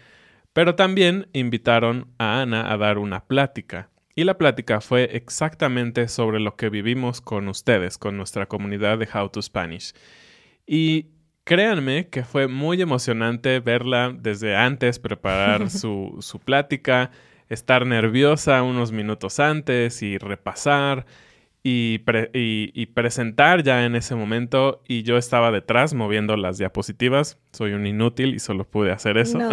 Pero 0.54 0.76
también 0.76 1.28
invitaron 1.34 2.14
a 2.20 2.42
Ana 2.42 2.72
a 2.72 2.78
dar 2.78 3.00
una 3.00 3.26
plática. 3.26 3.90
Y 4.14 4.26
la 4.26 4.38
plática 4.38 4.80
fue 4.80 5.10
exactamente 5.18 6.08
sobre 6.08 6.40
lo 6.40 6.56
que 6.56 6.70
vivimos 6.70 7.20
con 7.20 7.48
ustedes, 7.48 7.98
con 7.98 8.16
nuestra 8.16 8.46
comunidad 8.46 9.00
de 9.00 9.10
How 9.12 9.30
to 9.30 9.42
Spanish. 9.42 9.94
Y 10.68 11.08
créanme 11.44 12.10
que 12.10 12.24
fue 12.26 12.48
muy 12.48 12.80
emocionante 12.80 13.60
verla 13.60 14.16
desde 14.16 14.56
antes, 14.56 15.00
preparar 15.00 15.70
su, 15.72 16.18
su 16.20 16.38
plática 16.38 17.10
estar 17.50 17.86
nerviosa 17.86 18.62
unos 18.64 18.92
minutos 18.92 19.40
antes 19.40 20.02
y 20.02 20.18
repasar 20.18 21.06
y, 21.64 22.86
presentar 22.94 23.64
ya 23.64 23.86
en 23.86 23.96
ese 23.96 24.16
momento 24.16 24.82
y 24.88 25.04
yo 25.04 25.18
estaba 25.18 25.52
detrás 25.52 25.94
moviendo 25.94 26.38
las 26.38 26.58
diapositivas. 26.58 27.38
Soy 27.52 27.74
un 27.74 27.86
inútil 27.86 28.36
y 28.36 28.40
solo 28.40 28.64
pude 28.64 28.92
hacer 28.92 29.18
eso. 29.18 29.40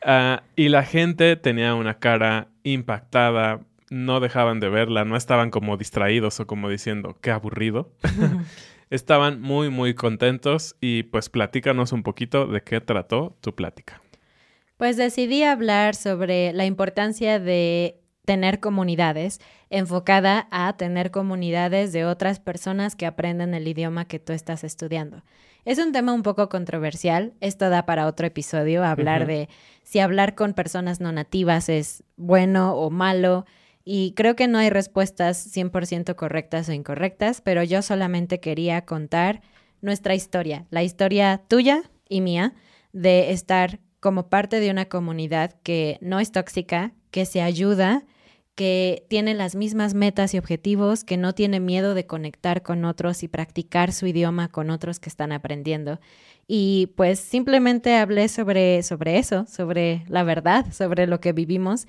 Ah, 0.00 0.44
y 0.54 0.68
la 0.68 0.84
gente 0.84 1.34
tenía 1.34 1.74
una 1.74 1.98
cara 1.98 2.46
impactada, 2.62 3.62
no 3.90 4.20
dejaban 4.20 4.60
de 4.60 4.68
verla, 4.68 5.04
no 5.04 5.16
estaban 5.16 5.50
como 5.50 5.76
distraídos 5.76 6.38
o 6.38 6.46
como 6.46 6.68
diciendo, 6.68 7.18
qué 7.20 7.32
aburrido. 7.32 7.90
estaban 8.90 9.40
muy, 9.40 9.70
muy 9.70 9.94
contentos 9.94 10.76
y 10.80 11.02
pues 11.02 11.28
platícanos 11.28 11.92
un 11.92 12.04
poquito 12.04 12.46
de 12.46 12.62
qué 12.62 12.80
trató 12.80 13.36
tu 13.40 13.56
plática. 13.56 14.00
Pues 14.78 14.96
decidí 14.96 15.42
hablar 15.42 15.96
sobre 15.96 16.52
la 16.52 16.64
importancia 16.64 17.40
de 17.40 18.00
tener 18.24 18.60
comunidades, 18.60 19.40
enfocada 19.70 20.46
a 20.52 20.76
tener 20.76 21.10
comunidades 21.10 21.92
de 21.92 22.04
otras 22.04 22.38
personas 22.38 22.94
que 22.94 23.04
aprenden 23.04 23.54
el 23.54 23.66
idioma 23.66 24.04
que 24.04 24.20
tú 24.20 24.32
estás 24.32 24.62
estudiando. 24.62 25.24
Es 25.64 25.78
un 25.80 25.90
tema 25.90 26.12
un 26.12 26.22
poco 26.22 26.48
controversial, 26.48 27.34
esto 27.40 27.68
da 27.70 27.86
para 27.86 28.06
otro 28.06 28.28
episodio, 28.28 28.84
hablar 28.84 29.26
de 29.26 29.48
si 29.82 29.98
hablar 29.98 30.36
con 30.36 30.54
personas 30.54 31.00
no 31.00 31.10
nativas 31.10 31.68
es 31.68 32.04
bueno 32.16 32.76
o 32.76 32.88
malo, 32.88 33.46
y 33.84 34.12
creo 34.12 34.36
que 34.36 34.46
no 34.46 34.58
hay 34.58 34.70
respuestas 34.70 35.44
100% 35.56 36.14
correctas 36.14 36.68
o 36.68 36.72
incorrectas, 36.72 37.40
pero 37.40 37.64
yo 37.64 37.82
solamente 37.82 38.38
quería 38.38 38.84
contar 38.84 39.40
nuestra 39.80 40.14
historia, 40.14 40.66
la 40.70 40.84
historia 40.84 41.42
tuya 41.48 41.82
y 42.08 42.20
mía 42.20 42.54
de 42.92 43.32
estar 43.32 43.80
como 44.00 44.28
parte 44.28 44.60
de 44.60 44.70
una 44.70 44.86
comunidad 44.86 45.54
que 45.62 45.98
no 46.00 46.20
es 46.20 46.32
tóxica, 46.32 46.92
que 47.10 47.26
se 47.26 47.42
ayuda, 47.42 48.04
que 48.54 49.06
tiene 49.08 49.34
las 49.34 49.54
mismas 49.54 49.94
metas 49.94 50.34
y 50.34 50.38
objetivos, 50.38 51.04
que 51.04 51.16
no 51.16 51.32
tiene 51.32 51.60
miedo 51.60 51.94
de 51.94 52.06
conectar 52.06 52.62
con 52.62 52.84
otros 52.84 53.22
y 53.22 53.28
practicar 53.28 53.92
su 53.92 54.06
idioma 54.06 54.48
con 54.48 54.70
otros 54.70 54.98
que 54.98 55.08
están 55.08 55.32
aprendiendo. 55.32 56.00
Y 56.46 56.92
pues 56.96 57.20
simplemente 57.20 57.96
hablé 57.96 58.28
sobre, 58.28 58.82
sobre 58.82 59.18
eso, 59.18 59.46
sobre 59.46 60.04
la 60.08 60.24
verdad, 60.24 60.72
sobre 60.72 61.06
lo 61.06 61.20
que 61.20 61.32
vivimos. 61.32 61.86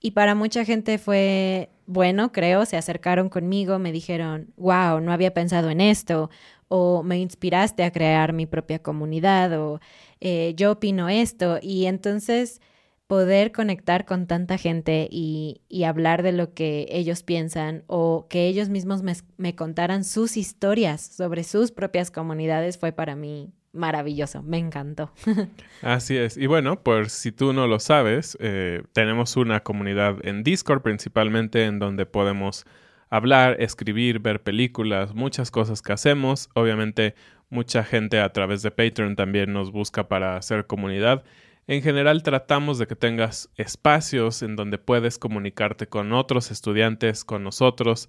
Y 0.00 0.10
para 0.10 0.34
mucha 0.34 0.64
gente 0.64 0.98
fue 0.98 1.70
bueno, 1.90 2.30
creo, 2.30 2.66
se 2.66 2.76
acercaron 2.76 3.28
conmigo, 3.28 3.80
me 3.80 3.90
dijeron, 3.90 4.52
wow, 4.56 5.00
no 5.00 5.12
había 5.12 5.34
pensado 5.34 5.70
en 5.70 5.80
esto, 5.80 6.30
o 6.70 7.02
me 7.02 7.18
inspiraste 7.18 7.82
a 7.82 7.90
crear 7.90 8.32
mi 8.32 8.46
propia 8.46 8.78
comunidad, 8.78 9.60
o 9.60 9.80
eh, 10.20 10.54
yo 10.56 10.72
opino 10.72 11.08
esto, 11.08 11.58
y 11.60 11.86
entonces 11.86 12.60
poder 13.08 13.50
conectar 13.50 14.04
con 14.04 14.28
tanta 14.28 14.56
gente 14.56 15.08
y, 15.10 15.62
hablar 15.84 16.22
de 16.22 16.30
lo 16.30 16.54
que 16.54 16.86
ellos 16.90 17.24
piensan 17.24 17.82
o 17.88 18.28
que 18.30 18.46
ellos 18.46 18.68
mismos 18.68 19.02
me, 19.02 19.54
contaran 19.56 20.04
sus 20.04 20.36
historias 20.36 21.00
sobre 21.00 21.42
sus 21.42 21.72
propias 21.72 22.12
comunidades 22.12 22.78
fue 22.78 22.92
para 22.92 23.16
mí 23.16 23.50
maravilloso, 23.72 24.44
me 24.44 24.58
encantó. 24.58 25.10
Así 25.82 26.16
es. 26.16 26.36
Y 26.36 26.46
bueno, 26.46 26.84
pues 26.84 27.10
si 27.10 27.32
tú 27.32 27.52
no 27.52 27.66
lo 27.66 27.80
sabes, 27.80 28.38
eh, 28.40 28.84
tenemos 28.92 29.36
una 29.36 29.64
comunidad 29.64 30.18
en 30.22 30.44
Discord 30.44 30.82
principalmente 30.82 31.64
en 31.64 31.80
donde 31.80 32.06
podemos 32.06 32.64
hablar, 33.10 33.56
escribir, 33.60 34.20
ver 34.20 34.42
películas, 34.42 35.14
muchas 35.14 35.50
cosas 35.50 35.82
que 35.82 35.92
hacemos. 35.92 36.48
Obviamente 36.54 37.14
mucha 37.50 37.84
gente 37.84 38.20
a 38.20 38.32
través 38.32 38.62
de 38.62 38.70
Patreon 38.70 39.16
también 39.16 39.52
nos 39.52 39.72
busca 39.72 40.08
para 40.08 40.36
hacer 40.36 40.66
comunidad. 40.66 41.24
En 41.66 41.82
general 41.82 42.22
tratamos 42.22 42.78
de 42.78 42.86
que 42.86 42.96
tengas 42.96 43.50
espacios 43.56 44.42
en 44.42 44.56
donde 44.56 44.78
puedes 44.78 45.18
comunicarte 45.18 45.88
con 45.88 46.12
otros 46.12 46.50
estudiantes, 46.50 47.24
con 47.24 47.44
nosotros, 47.44 48.08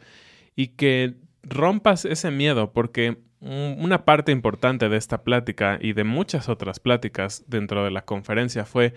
y 0.56 0.70
que 0.70 1.16
rompas 1.44 2.06
ese 2.06 2.32
miedo, 2.32 2.72
porque 2.72 3.18
una 3.40 4.06
parte 4.06 4.32
importante 4.32 4.88
de 4.88 4.98
esta 4.98 5.24
plática 5.24 5.80
y 5.82 5.94
de 5.94 6.04
muchas 6.04 6.48
otras 6.48 6.80
pláticas 6.80 7.44
dentro 7.48 7.84
de 7.84 7.92
la 7.92 8.06
conferencia 8.06 8.66
fue 8.66 8.94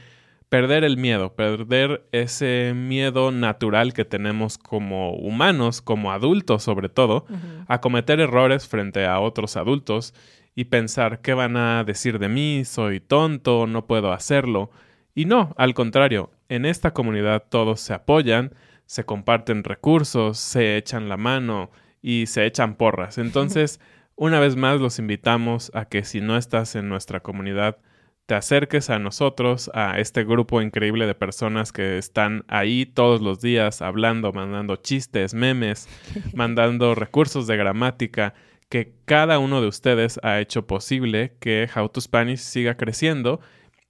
perder 0.48 0.84
el 0.84 0.96
miedo, 0.96 1.34
perder 1.34 2.06
ese 2.12 2.72
miedo 2.74 3.32
natural 3.32 3.92
que 3.92 4.04
tenemos 4.04 4.58
como 4.58 5.14
humanos, 5.14 5.82
como 5.82 6.12
adultos 6.12 6.62
sobre 6.62 6.88
todo, 6.88 7.26
a 7.66 7.80
cometer 7.80 8.20
errores 8.20 8.68
frente 8.68 9.06
a 9.06 9.20
otros 9.20 9.56
adultos 9.56 10.14
y 10.54 10.66
pensar 10.66 11.20
qué 11.20 11.34
van 11.34 11.56
a 11.56 11.84
decir 11.84 12.18
de 12.18 12.28
mí, 12.28 12.64
soy 12.64 13.00
tonto, 13.00 13.66
no 13.66 13.86
puedo 13.86 14.12
hacerlo. 14.12 14.70
Y 15.14 15.24
no, 15.24 15.54
al 15.56 15.74
contrario, 15.74 16.30
en 16.48 16.66
esta 16.66 16.92
comunidad 16.92 17.44
todos 17.48 17.80
se 17.80 17.94
apoyan, 17.94 18.54
se 18.86 19.04
comparten 19.04 19.64
recursos, 19.64 20.38
se 20.38 20.76
echan 20.76 21.08
la 21.08 21.16
mano 21.16 21.70
y 22.02 22.26
se 22.26 22.46
echan 22.46 22.76
porras. 22.76 23.18
Entonces, 23.18 23.80
una 24.16 24.38
vez 24.38 24.56
más 24.56 24.80
los 24.80 24.98
invitamos 24.98 25.72
a 25.74 25.86
que 25.86 26.04
si 26.04 26.20
no 26.20 26.36
estás 26.36 26.76
en 26.76 26.88
nuestra 26.88 27.20
comunidad, 27.20 27.78
te 28.26 28.34
acerques 28.34 28.88
a 28.90 28.98
nosotros, 28.98 29.70
a 29.74 29.98
este 29.98 30.24
grupo 30.24 30.62
increíble 30.62 31.06
de 31.06 31.14
personas 31.14 31.72
que 31.72 31.98
están 31.98 32.44
ahí 32.48 32.86
todos 32.86 33.20
los 33.20 33.40
días 33.40 33.82
hablando, 33.82 34.32
mandando 34.32 34.76
chistes, 34.76 35.34
memes, 35.34 35.88
mandando 36.34 36.94
recursos 36.94 37.46
de 37.46 37.56
gramática, 37.56 38.34
que 38.70 38.94
cada 39.04 39.38
uno 39.38 39.60
de 39.60 39.68
ustedes 39.68 40.18
ha 40.22 40.40
hecho 40.40 40.66
posible 40.66 41.36
que 41.38 41.68
How 41.74 41.88
to 41.90 42.00
Spanish 42.00 42.40
siga 42.40 42.76
creciendo 42.76 43.40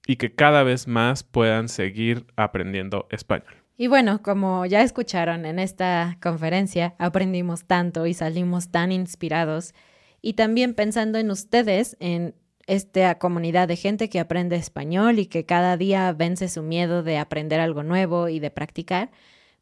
y 0.06 0.16
que 0.16 0.34
cada 0.34 0.64
vez 0.64 0.88
más 0.88 1.22
puedan 1.22 1.68
seguir 1.68 2.26
aprendiendo 2.36 3.06
español. 3.10 3.54
Y 3.76 3.86
bueno, 3.86 4.22
como 4.22 4.66
ya 4.66 4.82
escucharon 4.82 5.46
en 5.46 5.58
esta 5.58 6.18
conferencia, 6.22 6.94
aprendimos 6.98 7.64
tanto 7.64 8.06
y 8.06 8.14
salimos 8.14 8.68
tan 8.70 8.92
inspirados. 8.92 9.74
Y 10.20 10.34
también 10.34 10.74
pensando 10.74 11.18
en 11.18 11.30
ustedes, 11.30 11.96
en 11.98 12.34
esta 12.66 13.18
comunidad 13.18 13.68
de 13.68 13.76
gente 13.76 14.08
que 14.08 14.20
aprende 14.20 14.56
español 14.56 15.18
y 15.18 15.26
que 15.26 15.44
cada 15.44 15.76
día 15.76 16.12
vence 16.12 16.48
su 16.48 16.62
miedo 16.62 17.02
de 17.02 17.18
aprender 17.18 17.60
algo 17.60 17.82
nuevo 17.82 18.28
y 18.28 18.40
de 18.40 18.50
practicar, 18.50 19.10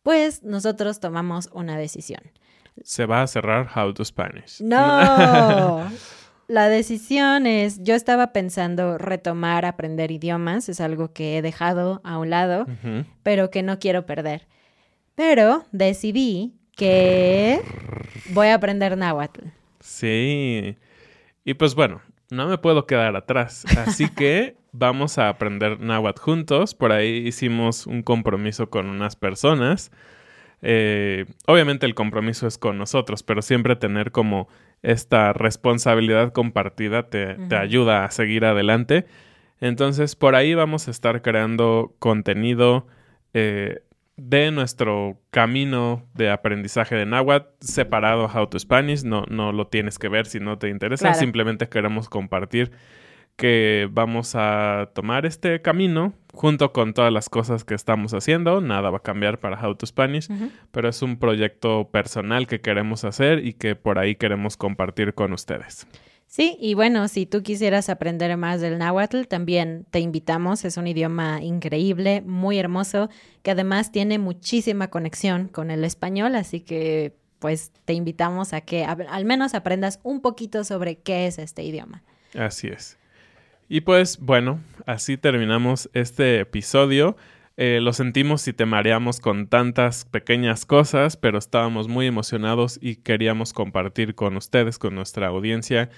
pues 0.03 0.43
nosotros 0.43 1.01
tomamos 1.01 1.49
una 1.53 1.77
decisión. 1.77 2.23
Se 2.83 3.07
va 3.07 3.23
a 3.23 3.27
cerrar 3.27 3.69
How 3.75 3.93
to 3.95 4.05
Spanish. 4.05 4.61
No. 4.61 5.91
La 6.49 6.69
decisión 6.69 7.47
es, 7.47 7.83
yo 7.83 7.95
estaba 7.95 8.33
pensando 8.33 8.99
retomar 8.99 9.65
aprender 9.65 10.11
idiomas, 10.11 10.69
es 10.69 10.81
algo 10.81 11.13
que 11.13 11.39
he 11.39 11.43
dejado 11.43 12.01
a 12.05 12.19
un 12.19 12.31
lado, 12.31 12.67
pero 13.23 13.51
que 13.51 13.63
no 13.63 13.79
quiero 13.79 14.05
perder. 14.05 14.49
Pero 15.15 15.65
decidí 15.73 16.55
que 16.77 17.61
voy 18.35 18.49
a 18.49 18.55
aprender 18.55 18.99
náhuatl. 18.99 19.47
Sí. 19.81 20.77
Y 21.45 21.55
pues 21.55 21.75
bueno, 21.75 22.03
no 22.33 22.49
me 22.49 22.59
puedo 22.59 22.87
quedar 22.87 23.15
atrás. 23.15 23.65
Así 23.77 24.09
que 24.09 24.57
vamos 24.73 25.19
a 25.19 25.29
aprender 25.29 25.79
náhuatl 25.81 26.21
juntos. 26.21 26.75
Por 26.75 26.91
ahí 26.91 27.27
hicimos 27.27 27.87
un 27.87 28.03
compromiso 28.03 28.71
con 28.71 28.89
unas 28.89 29.17
personas. 29.17 29.93
Eh, 30.63 31.27
obviamente 31.47 31.87
el 31.87 31.95
compromiso 31.95 32.47
es 32.47 32.57
con 32.57 32.79
nosotros, 32.79 33.23
pero 33.23 33.43
siempre 33.43 33.77
tener 33.77 34.13
como 34.13 34.49
esta 34.83 35.33
responsabilidad 35.33 36.33
compartida 36.33 37.09
te, 37.09 37.37
ayuda 37.55 38.05
a 38.05 38.11
seguir 38.11 38.45
adelante. 38.45 39.07
Entonces, 39.61 40.17
por 40.17 40.35
ahí 40.35 40.55
vamos 40.55 40.89
a 40.89 40.91
estar 40.91 41.23
creando 41.23 41.95
contenido 41.99 42.87
eh, 43.35 43.83
de 44.17 44.51
nuestro 44.51 45.21
camino 45.31 46.07
de 46.15 46.31
aprendizaje 46.31 46.95
de 46.95 47.07
náhuatl 47.07 47.49
separado 47.61 48.25
a 48.25 48.41
How 48.41 48.49
to 48.49 48.59
Spanish. 48.59 49.05
No, 49.05 49.25
no 49.29 49.53
lo 49.53 49.67
tienes 49.69 49.99
que 49.99 50.09
ver 50.09 50.27
si 50.27 50.41
no 50.41 50.59
te 50.59 50.69
interesa. 50.69 51.15
Simplemente 51.15 51.69
queremos 51.69 52.09
compartir 52.09 52.73
que 53.37 53.89
vamos 53.91 54.35
a 54.35 54.91
tomar 54.95 55.27
este 55.27 55.63
camino 55.63 56.13
junto 56.33 56.73
con 56.73 56.93
todas 56.95 57.13
las 57.13 57.29
cosas 57.29 57.65
que 57.65 57.75
estamos 57.75 58.13
haciendo. 58.15 58.61
Nada 58.61 58.91
va 58.91 58.99
a 58.99 59.03
cambiar 59.03 59.41
para 59.41 59.61
How 59.61 59.75
to 59.77 59.87
Spanish, 59.87 60.29
pero 60.71 60.89
es 60.89 61.03
un 61.03 61.19
proyecto 61.19 61.91
personal 61.91 62.47
que 62.47 62.61
queremos 62.61 63.05
hacer 63.05 63.45
y 63.45 63.55
que 63.55 63.75
por 63.75 63.99
ahí 63.99 64.17
queremos 64.17 64.57
compartir 64.57 65.15
con 65.15 65.33
ustedes. 65.33 65.87
Sí, 66.35 66.57
y 66.59 66.73
bueno, 66.73 67.09
si 67.09 67.27
tú 67.27 67.43
quisieras 67.43 67.91
aprender 67.91 68.35
más 68.39 68.63
del 68.63 68.79
náhuatl, 68.79 69.25
también 69.25 69.85
te 69.91 70.01
invitamos. 70.01 70.65
Es 70.65 70.79
un 70.79 70.87
idioma 70.87 71.43
increíble, 71.43 72.23
muy 72.25 72.59
hermoso, 72.59 73.11
que 73.43 73.51
además 73.51 73.93
tiene 73.93 74.19
muchísima 74.19 74.89
conexión 74.89 75.49
con 75.49 75.71
el 75.71 75.85
español, 75.85 76.35
así 76.35 76.61
que 76.61 77.15
pues 77.39 77.71
te 77.85 77.93
invitamos 77.93 78.55
a 78.55 78.63
que 78.63 78.87
al 78.87 79.25
menos 79.27 79.53
aprendas 79.53 80.01
un 80.05 80.23
poquito 80.23 80.65
sobre 80.65 80.97
qué 80.97 81.27
es 81.27 81.39
este 81.39 81.65
idioma. 81.65 82.03
Así 82.35 82.69
es. 82.69 82.97
Y 83.69 83.83
pues 83.83 84.19
bueno, 84.19 84.59
así 84.87 85.19
terminamos 85.19 85.91
este 85.93 86.41
episodio. 86.41 87.15
Eh, 87.59 87.81
lo 87.83 87.93
sentimos 87.93 88.41
si 88.41 88.55
te 88.55 88.65
mareamos 88.65 89.21
con 89.21 89.49
tantas 89.49 90.07
pequeñas 90.07 90.65
cosas, 90.65 91.19
pero 91.19 91.37
estábamos 91.37 91.89
muy 91.89 92.07
emocionados 92.07 92.79
y 92.81 92.97
queríamos 92.97 93.53
compartir 93.53 94.15
con 94.15 94.39
ustedes, 94.39 94.79
con 94.79 94.95
nuestra 94.95 95.27
audiencia, 95.27 95.91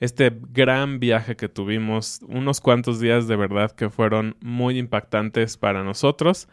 este 0.00 0.32
gran 0.52 0.98
viaje 0.98 1.36
que 1.36 1.48
tuvimos, 1.48 2.20
unos 2.26 2.60
cuantos 2.60 3.00
días 3.00 3.28
de 3.28 3.36
verdad 3.36 3.70
que 3.70 3.90
fueron 3.90 4.36
muy 4.40 4.78
impactantes 4.78 5.56
para 5.58 5.84
nosotros. 5.84 6.48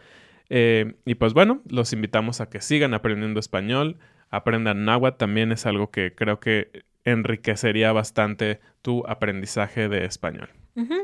Eh, 0.49 0.95
y 1.05 1.15
pues 1.15 1.33
bueno, 1.33 1.61
los 1.67 1.93
invitamos 1.93 2.41
a 2.41 2.49
que 2.49 2.61
sigan 2.61 2.93
aprendiendo 2.93 3.39
español, 3.39 3.97
aprendan 4.29 4.85
náhuatl, 4.85 5.17
también 5.17 5.51
es 5.51 5.65
algo 5.65 5.91
que 5.91 6.13
creo 6.13 6.39
que 6.39 6.83
enriquecería 7.05 7.93
bastante 7.93 8.59
tu 8.81 9.05
aprendizaje 9.07 9.87
de 9.87 10.05
español. 10.05 10.49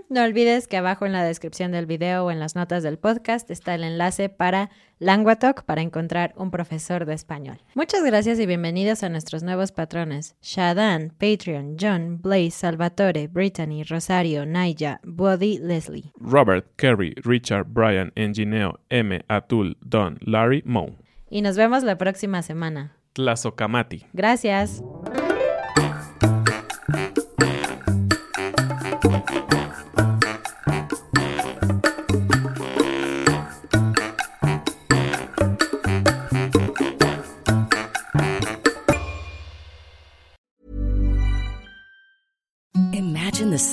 No 0.08 0.24
olvides 0.24 0.68
que 0.68 0.78
abajo 0.78 1.08
en 1.08 1.14
la 1.14 1.24
descripción 1.24 1.72
del 1.72 1.88
video 1.88 2.26
o 2.26 2.32
en 2.32 2.40
las 2.40 2.56
notas 2.56 2.84
del 2.84 3.00
podcast 3.00 3.50
está 3.50 3.74
el 3.74 3.84
enlace 3.84 4.30
para 4.30 4.70
Languatalk 5.00 5.64
para 5.64 5.82
encontrar 5.82 6.36
un 6.38 6.52
profesor 6.52 7.08
de 7.08 7.16
español. 7.16 7.60
Muchas 7.74 8.04
gracias 8.04 8.40
y 8.40 8.46
bienvenidos 8.46 9.02
a 9.02 9.10
nuestros 9.10 9.42
nuevos 9.42 9.72
patrones: 9.72 10.36
Shadan, 10.44 11.10
Patreon, 11.18 11.78
John, 11.82 12.22
Blaze, 12.22 12.52
Salvatore, 12.52 13.28
Brittany, 13.28 13.84
Rosario, 13.84 14.46
Naya, 14.46 15.02
Body, 15.04 15.58
Leslie. 15.58 16.12
Robert, 16.20 16.68
Kerry, 16.78 17.16
Richard, 17.24 17.66
Brian, 17.68 18.12
Engineo, 18.14 18.80
M, 18.92 19.26
Atul, 19.28 19.76
Don, 19.82 20.20
Larry, 20.22 20.62
Mo. 20.68 20.96
Y 21.32 21.42
nos 21.42 21.58
vemos 21.58 21.82
la 21.82 21.98
próxima 21.98 22.44
semana. 22.44 22.96
Tlazocamati. 23.14 24.06
Gracias. 24.14 24.84
The 43.68 43.73